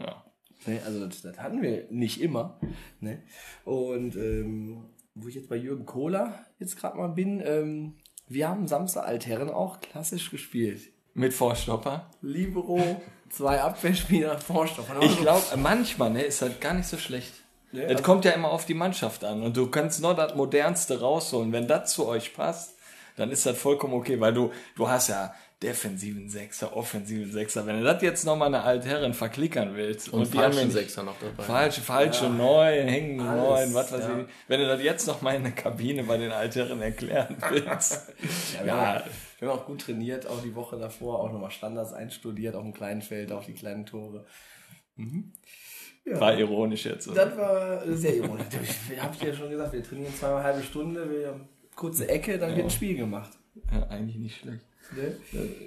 [0.00, 0.24] ja.
[0.66, 0.80] Ne?
[0.84, 2.58] Also das, das hatten wir nicht immer.
[3.00, 3.22] Ne?
[3.64, 7.94] Und ähm, wo ich jetzt bei Jürgen Kohler jetzt gerade mal bin, ähm,
[8.26, 10.80] wir haben Samstag Altherren auch klassisch gespielt.
[11.12, 12.10] Mit Vorstopper.
[12.22, 14.90] Libero, zwei Abwehrspieler, Vorstoff.
[15.02, 17.43] Ich glaube, manchmal ne, ist das gar nicht so schlecht.
[17.74, 20.34] Ja, es also- kommt ja immer auf die Mannschaft an und du kannst nur das
[20.34, 21.52] Modernste rausholen.
[21.52, 22.74] Wenn das zu euch passt,
[23.16, 27.64] dann ist das vollkommen okay, weil du, du hast ja defensiven Sechser, offensiven Sechser.
[27.66, 31.02] Wenn du das jetzt nochmal eine Altherren verklickern willst Und die haben ja falschen Sechser
[31.04, 31.42] noch dabei.
[31.42, 34.18] Falsche, falsche, neun, hängende Alles, neun, was weiß ja.
[34.18, 34.26] ich.
[34.48, 38.12] Wenn du das jetzt noch mal in der Kabine bei den Altherren erklären willst.
[38.58, 41.92] Ja, wir, Haben, wir haben auch gut trainiert, auch die Woche davor, auch nochmal Standards
[41.92, 44.26] einstudiert, auf dem kleinen Feld, auf die kleinen Tore.
[46.06, 47.08] War ironisch jetzt.
[47.08, 47.26] oder?
[47.26, 48.46] Das war äh, sehr ironisch.
[48.92, 52.08] Ich habe dir ja schon gesagt, wir trainieren zweimal eine halbe Stunde, wir haben kurze
[52.08, 53.30] Ecke, dann wird ein Spiel gemacht.
[53.72, 54.64] Ja, eigentlich nicht schlecht.
[54.92, 55.16] Ne?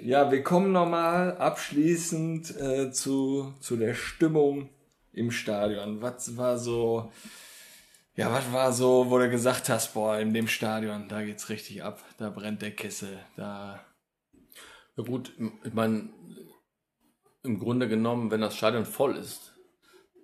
[0.04, 4.68] Ja, wir kommen nochmal abschließend äh, zu, zu der Stimmung
[5.12, 6.00] im Stadion.
[6.00, 7.10] Was war so,
[8.14, 11.82] ja, was war so, wo du gesagt hast, boah, in dem Stadion, da geht's richtig
[11.82, 13.80] ab, da brennt der Kessel, da.
[14.96, 15.32] Ja gut,
[15.64, 16.08] ich meine,
[17.44, 19.47] im Grunde genommen, wenn das Stadion voll ist,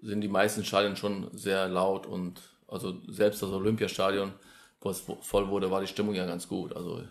[0.05, 4.33] sind die meisten Stadien schon sehr laut und also selbst das Olympiastadion,
[4.81, 6.77] wo es voll wurde, war die Stimmung ja ganz gut.
[6.77, 7.03] Also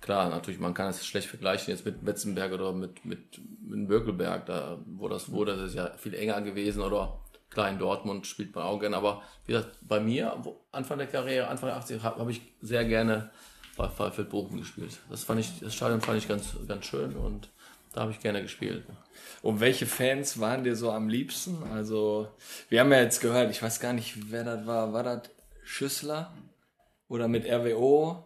[0.00, 4.46] klar, natürlich, man kann es schlecht vergleichen jetzt mit Metzenberg oder mit, mit, mit Bökelberg,
[4.46, 7.18] da wo das wurde, das ist ja viel enger gewesen oder
[7.50, 10.36] klar in Dortmund spielt man auch gerne, aber wie gesagt, bei mir,
[10.70, 13.30] Anfang der Karriere, Anfang der 80er, habe hab ich sehr gerne
[13.76, 14.98] bei VfL Bochum gespielt.
[15.08, 17.48] Das fand ich, das Stadion fand ich ganz, ganz schön und
[17.98, 18.84] da habe ich gerne gespielt.
[19.42, 21.64] Und welche Fans waren dir so am liebsten?
[21.74, 22.28] Also,
[22.68, 24.92] wir haben ja jetzt gehört, ich weiß gar nicht, wer das war.
[24.92, 25.22] War das
[25.64, 26.32] Schüssler?
[27.08, 28.24] Oder mit RWO,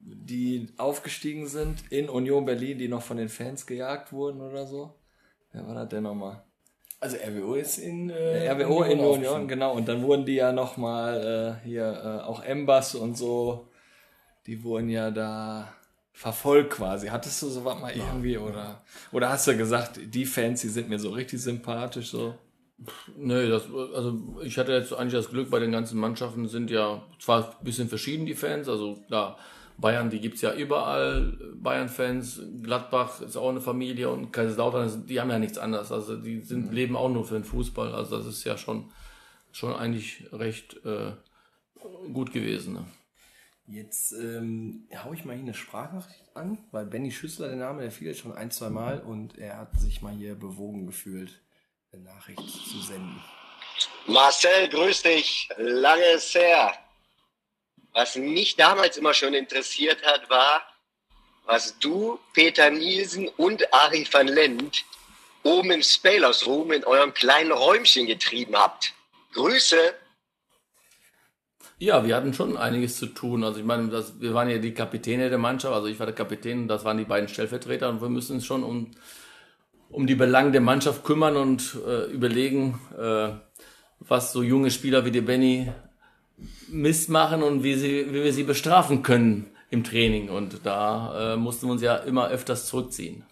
[0.00, 4.98] die aufgestiegen sind in Union Berlin, die noch von den Fans gejagt wurden oder so?
[5.52, 6.42] Wer war das denn nochmal?
[6.98, 9.72] Also RWO ist in äh, RWO in Union, genau.
[9.74, 13.68] Und dann wurden die ja nochmal äh, hier äh, auch Embas und so,
[14.46, 15.72] die wurden ja da
[16.16, 17.08] verfolgt quasi.
[17.08, 20.98] Hattest du sowas mal irgendwie oder oder hast du gesagt, die Fans, die sind mir
[20.98, 22.34] so richtig sympathisch so?
[23.16, 23.64] Nee, das,
[23.94, 27.64] also ich hatte jetzt eigentlich das Glück, bei den ganzen Mannschaften sind ja zwar ein
[27.64, 29.38] bisschen verschieden die Fans, also klar,
[29.76, 35.30] Bayern, die gibt's ja überall, Bayern-Fans, Gladbach ist auch eine Familie und Kaiserslautern, die haben
[35.30, 38.44] ja nichts anderes, also die sind, leben auch nur für den Fußball, also das ist
[38.44, 38.90] ja schon,
[39.52, 41.12] schon eigentlich recht äh,
[42.12, 42.74] gut gewesen.
[42.74, 42.84] Ne?
[43.68, 47.90] Jetzt ähm, hau ich mal hier eine Sprachnachricht an, weil Benny Schüssler, der Name, der
[47.90, 51.40] fiel jetzt schon ein, zwei Mal und er hat sich mal hier bewogen gefühlt,
[51.92, 53.20] eine Nachricht zu senden.
[54.06, 55.48] Marcel, grüß dich.
[55.56, 56.74] Lange ist her.
[57.92, 60.62] Was mich damals immer schon interessiert hat, war,
[61.44, 64.84] was du, Peter Nielsen und Ari van Lent
[65.42, 68.92] oben im Spalers Room in eurem kleinen Räumchen getrieben habt.
[69.32, 69.94] Grüße.
[71.78, 73.44] Ja, wir hatten schon einiges zu tun.
[73.44, 76.14] Also ich meine, das, wir waren ja die Kapitäne der Mannschaft, also ich war der
[76.14, 78.92] Kapitän, das waren die beiden Stellvertreter und wir müssen uns schon um,
[79.90, 83.28] um die Belange der Mannschaft kümmern und äh, überlegen, äh,
[84.00, 85.70] was so junge Spieler wie der Benny
[86.68, 90.30] Mist machen und wie, sie, wie wir sie bestrafen können im Training.
[90.30, 93.24] Und da äh, mussten wir uns ja immer öfters zurückziehen.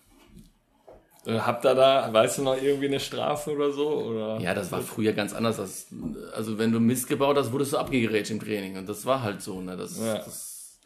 [1.26, 3.88] Äh, Habt ihr da, weißt du noch, irgendwie eine Strafe oder so?
[3.88, 4.40] Oder?
[4.40, 5.56] Ja, das war früher ganz anders.
[5.56, 5.86] Das,
[6.34, 8.76] also wenn du Mist gebaut hast, wurdest du abgegerätscht im Training.
[8.76, 9.60] Und das war halt so.
[9.60, 9.76] Ne?
[9.76, 10.18] Das, Ja.
[10.18, 10.80] das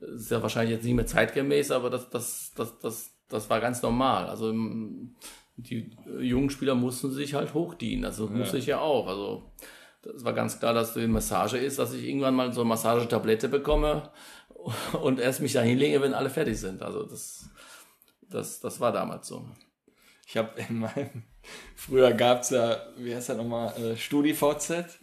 [0.00, 3.82] ist ja wahrscheinlich jetzt nicht mehr zeitgemäß, aber das, das, das, das, das war ganz
[3.82, 4.26] normal.
[4.26, 5.14] Also ähm,
[5.56, 8.04] die äh, jungen Spieler mussten sich halt hochdienen.
[8.04, 9.06] Also musste ich ja auch.
[9.06, 9.52] Also
[10.02, 13.48] das war ganz klar, dass die Massage ist, dass ich irgendwann mal so eine Massagetablette
[13.48, 14.10] bekomme
[15.02, 16.82] und erst mich da hinlege, wenn alle fertig sind.
[16.82, 17.48] Also das,
[18.28, 19.44] das, das war damals so.
[20.32, 21.24] Ich habe in meinem,
[21.76, 24.98] früher gab's ja, wie heißt das nochmal, äh, StudiVZ.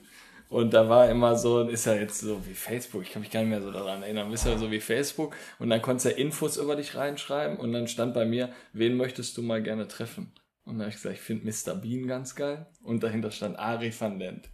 [0.49, 3.41] Und da war immer so, ist ja jetzt so wie Facebook, ich kann mich gar
[3.41, 5.35] nicht mehr so daran erinnern, ist ja so wie Facebook.
[5.59, 8.97] Und dann konntest du ja Infos über dich reinschreiben und dann stand bei mir, wen
[8.97, 10.31] möchtest du mal gerne treffen?
[10.65, 11.75] Und dann habe ich gesagt, ich finde Mr.
[11.75, 12.65] Bean ganz geil.
[12.81, 14.49] Und dahinter stand Ari van Lent.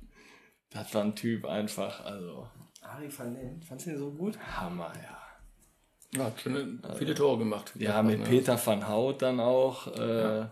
[0.72, 2.50] Das war ein Typ einfach, also
[2.82, 4.38] Ari van Lent, fandst du den so gut?
[4.40, 6.20] Hammer, ja.
[6.20, 7.72] Ja, hat schon viele Tore gemacht.
[7.76, 8.26] Ja, mit?
[8.26, 9.88] Peter van Hout dann auch.
[9.98, 10.48] Äh,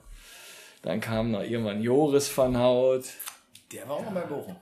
[0.83, 3.03] Dann kam noch irgendwann Joris van Hout.
[3.71, 4.55] Der war auch mal bei Bochum.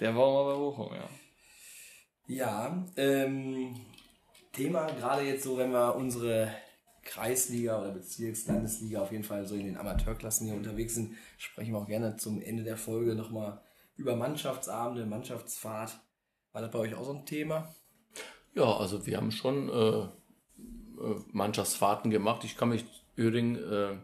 [0.00, 1.08] Der war auch mal bei Bochum, ja.
[2.26, 3.74] Ja, ähm,
[4.52, 6.52] Thema gerade jetzt so, wenn wir unsere
[7.04, 11.72] Kreisliga oder Bezirks-, Landesliga auf jeden Fall so in den Amateurklassen hier unterwegs sind, sprechen
[11.72, 13.62] wir auch gerne zum Ende der Folge nochmal
[13.96, 15.98] über Mannschaftsabende, Mannschaftsfahrt.
[16.52, 17.72] War das bei euch auch so ein Thema?
[18.54, 20.08] Ja, also wir haben schon äh, äh,
[21.32, 22.42] Mannschaftsfahrten gemacht.
[22.44, 22.84] Ich kann mich
[23.16, 23.96] Öhring äh,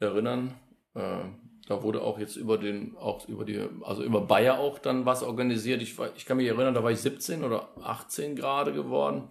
[0.00, 0.54] erinnern.
[0.94, 1.24] Äh,
[1.66, 5.22] da wurde auch jetzt über den, auch über die, also über Bayer auch dann was
[5.22, 5.80] organisiert.
[5.82, 9.28] Ich, ich kann mich erinnern, da war ich 17 oder 18 gerade geworden.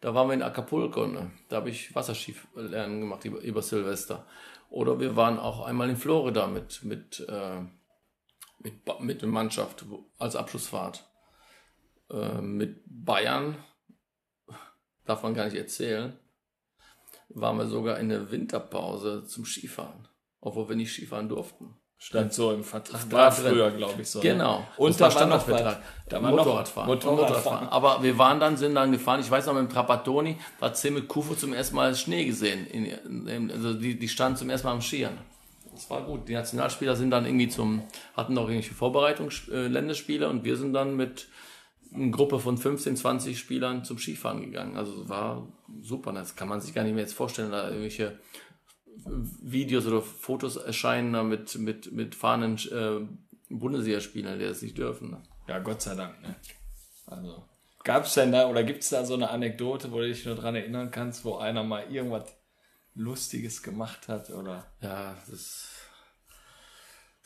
[0.00, 1.06] Da waren wir in Acapulco.
[1.06, 1.30] Ne?
[1.48, 4.26] Da habe ich Wasserskilernen gemacht über, über Silvester.
[4.70, 7.60] Oder wir waren auch einmal in Florida mit, mit, äh,
[8.58, 9.84] mit, mit der Mannschaft
[10.18, 11.04] als Abschlussfahrt.
[12.10, 13.56] Äh, mit Bayern
[15.04, 16.18] darf man gar nicht erzählen,
[17.28, 20.08] waren wir sogar in der Winterpause zum Skifahren,
[20.42, 21.74] obwohl wir nicht Skifahren durften.
[21.96, 23.10] Stand so im Vertrag.
[23.12, 24.18] war War früher, glaube ich, so.
[24.18, 24.24] ne?
[24.24, 24.66] Genau.
[24.76, 25.82] Und das da war noch Standardvertrag.
[26.08, 26.90] Da war noch Motorradfahren.
[26.90, 27.68] Motorradfahren.
[27.68, 29.20] Aber wir waren dann, sind dann gefahren.
[29.20, 32.24] Ich weiß noch, mit dem Trapattoni, da hat Zim mit Kufu zum ersten Mal Schnee
[32.24, 32.66] gesehen.
[32.66, 32.86] In,
[33.28, 35.16] in, also die, die standen zum ersten Mal am Skiern.
[35.72, 36.28] Das war gut.
[36.28, 37.84] Die Nationalspieler sind dann irgendwie zum,
[38.16, 41.28] hatten noch irgendwelche Vorbereitungs, äh, und wir sind dann mit
[41.94, 44.76] einer Gruppe von 15, 20 Spielern zum Skifahren gegangen.
[44.76, 45.46] Also war
[45.80, 46.12] super.
[46.12, 48.18] Das kann man sich gar nicht mehr jetzt vorstellen, da irgendwelche
[49.04, 53.06] Videos oder Fotos erscheinen da mit, mit, mit fahrenden äh,
[53.54, 55.10] Bundesligaspielern, die das nicht dürfen.
[55.10, 55.22] Ne?
[55.48, 56.36] Ja, Gott sei Dank, ne?
[57.06, 57.44] Also.
[57.84, 60.90] Gab's denn da, oder gibt's da so eine Anekdote, wo du dich nur dran erinnern
[60.90, 62.32] kannst, wo einer mal irgendwas
[62.94, 64.66] Lustiges gemacht hat, oder?
[64.80, 65.71] Ja, das, das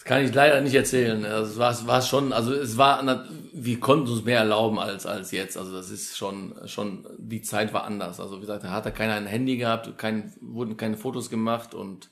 [0.06, 1.24] kann ich leider nicht erzählen.
[1.24, 5.04] Also es war, es war schon, also es war, wir konnten uns mehr erlauben als,
[5.04, 5.58] als jetzt.
[5.58, 8.20] Also das ist schon, schon, die Zeit war anders.
[8.20, 11.74] Also wie gesagt, da hat er keiner ein Handy gehabt, kein, wurden keine Fotos gemacht
[11.74, 12.10] und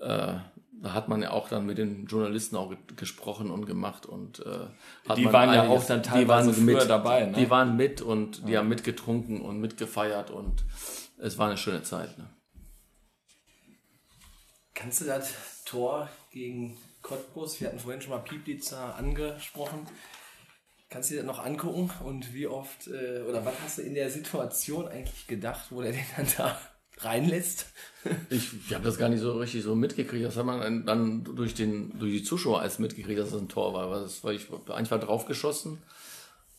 [0.00, 0.06] äh,
[0.84, 4.40] da hat man ja auch dann mit den Journalisten auch ge- gesprochen und gemacht und
[4.40, 4.66] äh,
[5.06, 7.36] hat Die man waren ja auch dann die teilweise waren früher mit, dabei, ne?
[7.36, 10.64] Die waren mit und die haben mitgetrunken und mitgefeiert und
[11.18, 12.16] es war eine schöne Zeit.
[12.18, 12.30] Ne?
[14.74, 19.86] Kannst du das Tor gegen Cottbus, wir hatten vorhin schon mal Pieplitzer angesprochen,
[20.88, 23.94] kannst du dir das noch angucken und wie oft, äh, oder was hast du in
[23.94, 26.60] der Situation eigentlich gedacht, wo der den dann da
[26.98, 27.66] reinlässt?
[28.30, 30.24] Ich, ich habe das gar nicht so richtig so mitgekriegt.
[30.24, 33.74] Das hat man dann, durch, den, durch die Zuschauer erst mitgekriegt, dass das ein Tor
[33.74, 33.90] war.
[33.90, 35.82] Weil das war ich eigentlich war draufgeschossen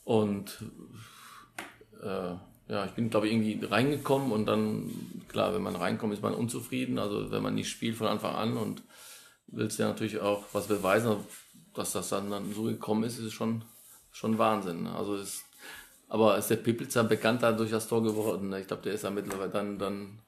[0.03, 0.63] und
[2.01, 2.35] äh,
[2.69, 4.89] ja, ich bin glaube ich irgendwie reingekommen und dann
[5.27, 6.97] klar, wenn man reinkommt, ist man unzufrieden.
[6.97, 8.83] Also wenn man nicht spielt von Anfang an und
[9.55, 11.15] willst ja natürlich auch was beweisen,
[11.73, 13.63] dass das dann, dann so gekommen ist, ist schon
[14.11, 14.83] schon Wahnsinn.
[14.83, 14.95] ne?
[14.95, 15.43] Also ist
[16.09, 18.49] aber ist der Piplitzer bekannter durch das Tor geworden?
[18.49, 18.59] ne?
[18.61, 20.19] Ich glaube, der ist ja mittlerweile dann, dann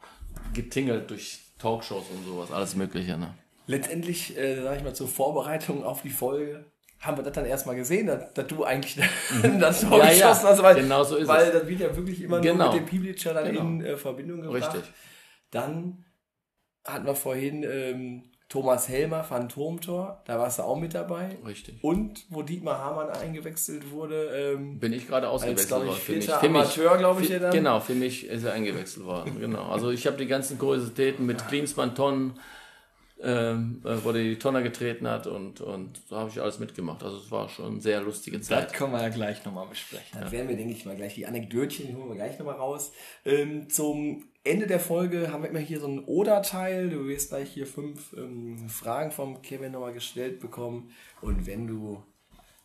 [0.54, 3.18] getingelt durch Talkshows und sowas, alles Mögliche.
[3.18, 3.36] Ne?
[3.68, 6.66] Letztendlich, äh, sag ich mal, zur Vorbereitung auf die Folge,
[7.00, 8.96] haben wir das dann erstmal gesehen, dass, dass du eigentlich
[9.60, 10.04] das Tor Mhm.
[10.06, 11.54] Ja, ja, geschossen hast, weil, genau so ist weil es.
[11.54, 12.66] das wird ja wirklich immer Genau.
[12.66, 13.62] nur mit dem Pieplitzer dann Genau.
[13.62, 14.74] in äh, Verbindung gebracht.
[14.76, 14.92] Richtig.
[15.52, 16.04] Dann
[16.84, 21.38] hatten wir vorhin ähm, Thomas Helmer, Phantomtor, da warst du auch mit dabei.
[21.46, 21.84] Richtig.
[21.84, 26.00] Und wo Dietmar Hamann eingewechselt wurde, ähm, Bin ich gerade ausgewechselt glaub ich, worden.
[26.00, 26.26] Für mich.
[26.26, 26.58] Für mich.
[26.62, 27.52] Amateur, glaub ich, Für- ja dann.
[27.52, 29.40] Genau, für mich ist er eingewechselt worden.
[29.40, 29.64] Genau.
[29.64, 32.34] Also ich habe die ganzen Kuriositäten mit Klinsmann, Ton,
[33.22, 37.04] ähm, äh, wo der die Tonne getreten hat und, und so habe ich alles mitgemacht.
[37.04, 38.74] Also es war schon eine sehr lustige Das Zeit.
[38.74, 40.20] können wir ja gleich nochmal besprechen.
[40.20, 42.92] Das werden wir, denke ich mal, gleich die Anekdötchen, die holen wir gleich nochmal raus.
[43.24, 46.90] Ähm, zum Ende der Folge haben wir immer hier so einen Oder-Teil.
[46.90, 50.92] Du wirst gleich hier fünf ähm, Fragen vom Kevin nochmal gestellt bekommen.
[51.22, 52.04] Und wenn du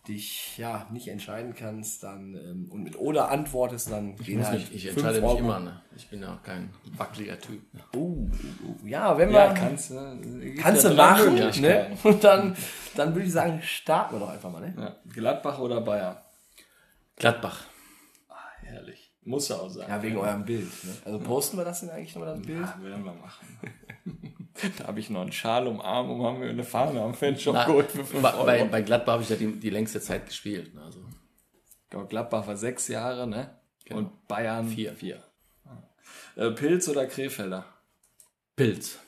[0.09, 4.49] dich ja nicht entscheiden kannst, dann ähm, und mit Oder antwortest, dann Ich, gehen muss
[4.49, 5.61] halt mich, ich entscheide mich immer.
[5.61, 5.81] Ne?
[5.97, 7.61] Ich bin ja kein wackeliger Typ.
[7.95, 8.87] Uh, uh, uh.
[8.87, 10.21] Ja, wenn Ja, wir kannst du.
[10.41, 11.97] gibt kannst ja du machen, ne?
[12.03, 12.57] Und dann,
[12.97, 14.75] dann würde ich sagen, starten wir doch einfach mal, ne?
[14.77, 14.97] Ja.
[15.13, 16.17] Gladbach oder Bayern?
[17.17, 17.67] Gladbach.
[18.63, 19.13] Herrlich.
[19.25, 19.89] Muss ja auch sein.
[19.89, 20.67] Ja, wegen eurem Bild.
[20.85, 20.93] Ne?
[21.05, 22.61] Also posten wir das denn eigentlich nochmal das Bild?
[22.61, 23.47] Ja, werden wir machen.
[24.79, 27.55] da habe ich noch einen Schal um Arm und haben wir eine Fahne am Fanshop
[27.55, 28.45] Na, geholt für 5 bei, Euro.
[28.45, 30.75] bei, bei Gladbach habe ich ja die, die längste Zeit gespielt.
[30.75, 30.83] Ne?
[30.83, 31.01] Also
[31.85, 33.59] Ich glaube, Gladbach war sechs Jahre, ne?
[33.85, 34.01] Genau.
[34.01, 34.95] Und Bayern Vier.
[34.95, 35.23] vier.
[36.37, 37.65] Äh, Pilz oder Krefelder?
[38.57, 38.99] Pilz.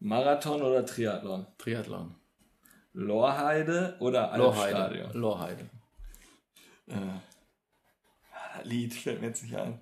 [0.00, 1.46] Marathon oder Triathlon?
[1.58, 2.14] Triathlon.
[2.92, 4.76] Lorheide oder Lorheide.
[4.76, 5.12] Albstadion?
[5.14, 5.70] Lorheide.
[6.86, 9.80] Das Lied fällt mir jetzt nicht ein.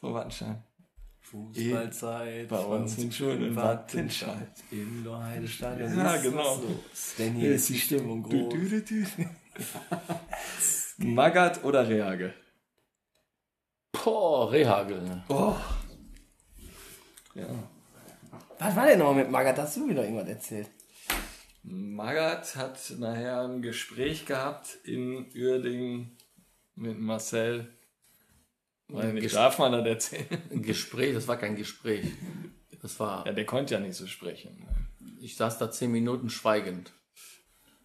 [0.00, 0.62] Von Wattenschein.
[1.34, 2.48] Fußballzeit.
[2.48, 4.50] Bei uns in Schulen in Wattenscheid.
[4.70, 5.98] Im Loheide-Stadion.
[5.98, 6.56] Ja, ist genau.
[6.56, 7.14] los.
[7.18, 8.54] Denn hier ist die Stimmung groß.
[8.54, 8.80] du, du,
[10.98, 11.04] du.
[11.04, 12.32] Magat oder Reage?
[13.90, 15.24] Boah, Rehagel.
[15.28, 15.56] Oh.
[17.34, 17.46] Ja.
[18.60, 19.58] Was war denn noch mit Magat?
[19.58, 20.70] Hast du wieder irgendwas erzählt?
[21.64, 26.16] Magat hat nachher ein Gespräch gehabt in Uerdingen
[26.76, 27.72] mit Marcel.
[28.88, 30.42] Nicht, Ges- darf man das erzählen?
[30.50, 32.06] Ein Gespräch, das war kein Gespräch.
[32.82, 34.66] Das war, Ja, der konnte ja nicht so sprechen.
[35.20, 36.92] ich saß da zehn Minuten schweigend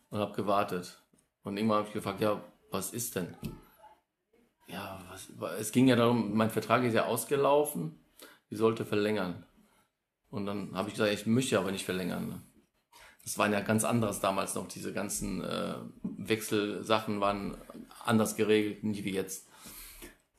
[0.09, 1.01] und habe gewartet.
[1.43, 3.35] Und irgendwann habe ich gefragt, ja, was ist denn?
[4.67, 5.29] Ja, was,
[5.59, 7.97] es ging ja darum, mein Vertrag ist ja ausgelaufen,
[8.49, 9.45] ich sollte verlängern.
[10.29, 12.27] Und dann habe ich gesagt, ich möchte aber nicht verlängern.
[12.27, 12.41] Ne?
[13.23, 14.67] Das war ja ganz anderes damals noch.
[14.67, 17.57] Diese ganzen äh, Wechselsachen waren
[18.05, 19.47] anders geregelt, nicht wie jetzt.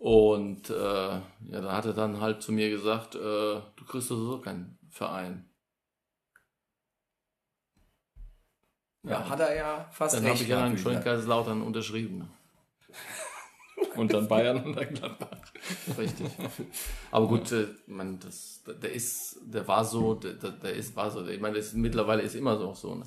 [0.01, 4.41] Und äh, ja, da hat er dann halt zu mir gesagt, äh, du kriegst sowieso
[4.41, 5.45] keinen Verein.
[9.03, 10.43] Ja, hat er ja fast Dann habe recht.
[10.43, 11.05] ich ja dann schon in.
[11.05, 12.31] Kaiserslautern unterschrieben.
[13.97, 15.41] Und dann Bayern und dann Gladbach.
[15.99, 16.29] Richtig.
[17.11, 21.11] Aber gut, äh, man, das, der ist, der war so, der, der der ist, war
[21.11, 21.27] so.
[21.27, 22.95] Ich meine, das ist, mittlerweile ist immer so auch so.
[22.95, 23.05] Ne?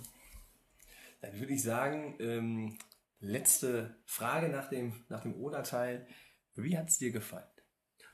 [1.22, 2.78] Dann würde ich sagen, ähm,
[3.20, 6.06] letzte Frage nach dem, nach dem Oder-Teil.
[6.56, 7.48] Wie hat es dir gefallen?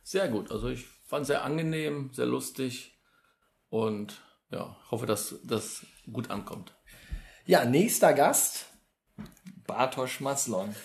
[0.03, 0.51] Sehr gut.
[0.51, 2.99] Also ich fand sehr angenehm, sehr lustig
[3.69, 4.21] und
[4.51, 6.75] ja, hoffe, dass das gut ankommt.
[7.45, 8.67] Ja, nächster Gast.
[9.67, 10.75] Bartosz Maslon.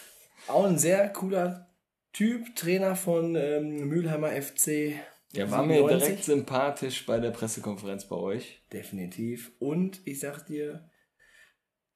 [0.48, 1.74] Auch ein sehr cooler
[2.12, 4.94] Typ, Trainer von ähm, Mülheimer FC.
[5.34, 6.06] Der war mir 97.
[6.06, 8.62] direkt sympathisch bei der Pressekonferenz bei euch.
[8.72, 9.52] Definitiv.
[9.58, 10.90] Und ich sag dir,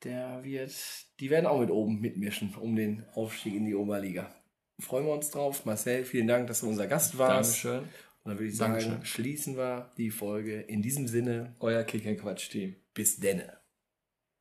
[0.02, 0.72] der wird,
[1.20, 4.34] die werden auch mit oben mitmischen um den Aufstieg in die Oberliga.
[4.80, 5.64] Freuen wir uns drauf.
[5.64, 7.64] Marcel, vielen Dank, dass du unser Gast warst.
[7.64, 7.88] Dankeschön.
[8.24, 9.04] Und dann würde ich sagen, Dankeschön.
[9.04, 11.54] schließen wir die Folge in diesem Sinne.
[11.60, 12.76] Euer Kick-Quatsch-Team.
[12.94, 13.57] Bis denne.